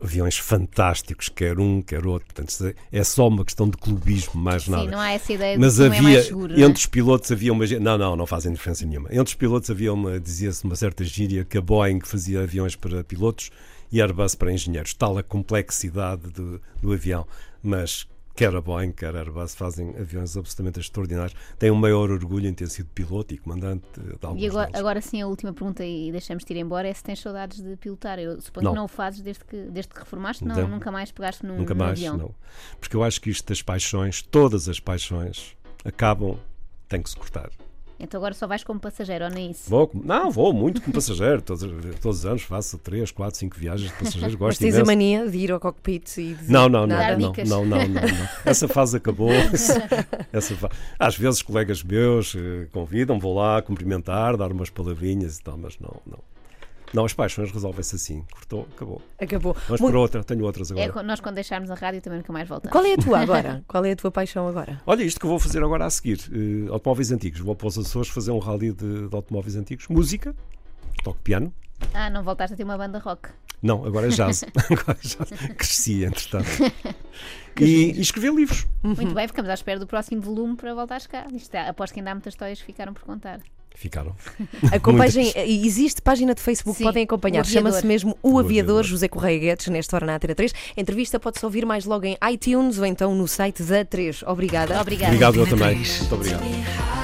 [0.04, 2.26] aviões fantásticos, quer um, quer outro.
[2.32, 4.84] Portanto, é só uma questão de clubismo, mais nada.
[4.84, 6.72] Sim, não há essa ideia Mas de havia, é mais seguro, entre é?
[6.72, 7.66] os pilotos havia uma.
[7.66, 9.08] Não, não, não fazem diferença nenhuma.
[9.10, 13.02] Entre os pilotos havia uma, dizia-se uma certa gíria que a Boeing fazia aviões para
[13.02, 13.50] pilotos
[13.94, 14.92] e Airbus para engenheiros.
[14.92, 17.24] Tal a complexidade do, do avião.
[17.62, 21.36] Mas quer a Boeing, quer a Airbus fazem aviões absolutamente extraordinários.
[21.60, 25.00] Têm um maior orgulho em ter sido piloto e comandante de alguns E agora, agora,
[25.00, 28.18] sim, a última pergunta, e deixamos-te ir embora, é se tens saudades de pilotar.
[28.18, 28.72] Eu suponho não.
[28.72, 30.68] que não o fazes desde que, desde que reformaste, não, não.
[30.68, 32.16] nunca mais pegaste num, nunca mais, avião.
[32.16, 32.34] Não.
[32.80, 36.36] Porque eu acho que isto das paixões, todas as paixões, acabam,
[36.88, 37.48] tem que se cortar.
[38.04, 39.68] Então agora só vais como passageiro, ou nem isso?
[39.68, 41.42] Vou, não, vou muito como passageiro.
[41.42, 41.62] Todos,
[42.00, 44.26] todos os anos faço 3, 4, 5 viagens de passageiro.
[44.26, 44.86] Mas Gosto tens a imenso.
[44.86, 47.48] mania de ir ao cockpit e dizer Não, não, não, não, dicas.
[47.48, 48.28] não, não, não, não.
[48.44, 49.30] Essa fase acabou.
[50.32, 55.42] Essa fa- Às vezes colegas meus eh, convidam, vou lá cumprimentar, dar umas palavrinhas e
[55.42, 56.18] tal, mas não, não.
[56.94, 58.24] Não, as paixões resolvem-se assim.
[58.32, 59.02] Cortou, acabou.
[59.20, 59.52] Acabou.
[59.66, 60.92] Vamos Muito- por outra, tenho outras É, agora.
[60.92, 62.72] co- nós quando deixarmos a rádio também nunca mais voltamos.
[62.72, 63.64] Qual é a tua agora?
[63.68, 64.80] Qual é a tua paixão agora?
[64.86, 66.20] Olha isto que eu vou fazer agora a seguir.
[66.32, 67.40] eh, automóveis antigos.
[67.40, 69.88] Vou para os Açores fazer um rally de, de automóveis antigos.
[69.88, 70.34] Música,
[71.02, 71.52] toco piano.
[71.92, 73.28] Ah, não voltaste a ter uma banda rock.
[73.60, 74.44] Não, agora é jazz.
[74.70, 75.30] agora é jazz.
[75.56, 76.48] Cresci, entretanto.
[77.60, 78.66] E, e escrever livros.
[78.82, 81.26] Muito bem, ficamos à espera do próximo volume para voltares cá.
[81.32, 83.40] Isto é, aposto que ainda há muitas histórias que ficaram por contar.
[83.74, 84.14] Ficaram.
[84.72, 87.44] Acompanhem, existe página de Facebook, Sim, podem acompanhar.
[87.44, 88.82] Chama-se mesmo O O Aviador, Aviador.
[88.84, 90.52] José Correia Guedes, nesta hora na Antena 3.
[90.76, 94.22] A entrevista pode-se ouvir mais logo em iTunes ou então no site da 3.
[94.22, 94.80] Obrigada.
[94.80, 95.12] Obrigada.
[95.12, 95.76] Obrigado eu também.
[95.76, 97.03] Muito obrigado.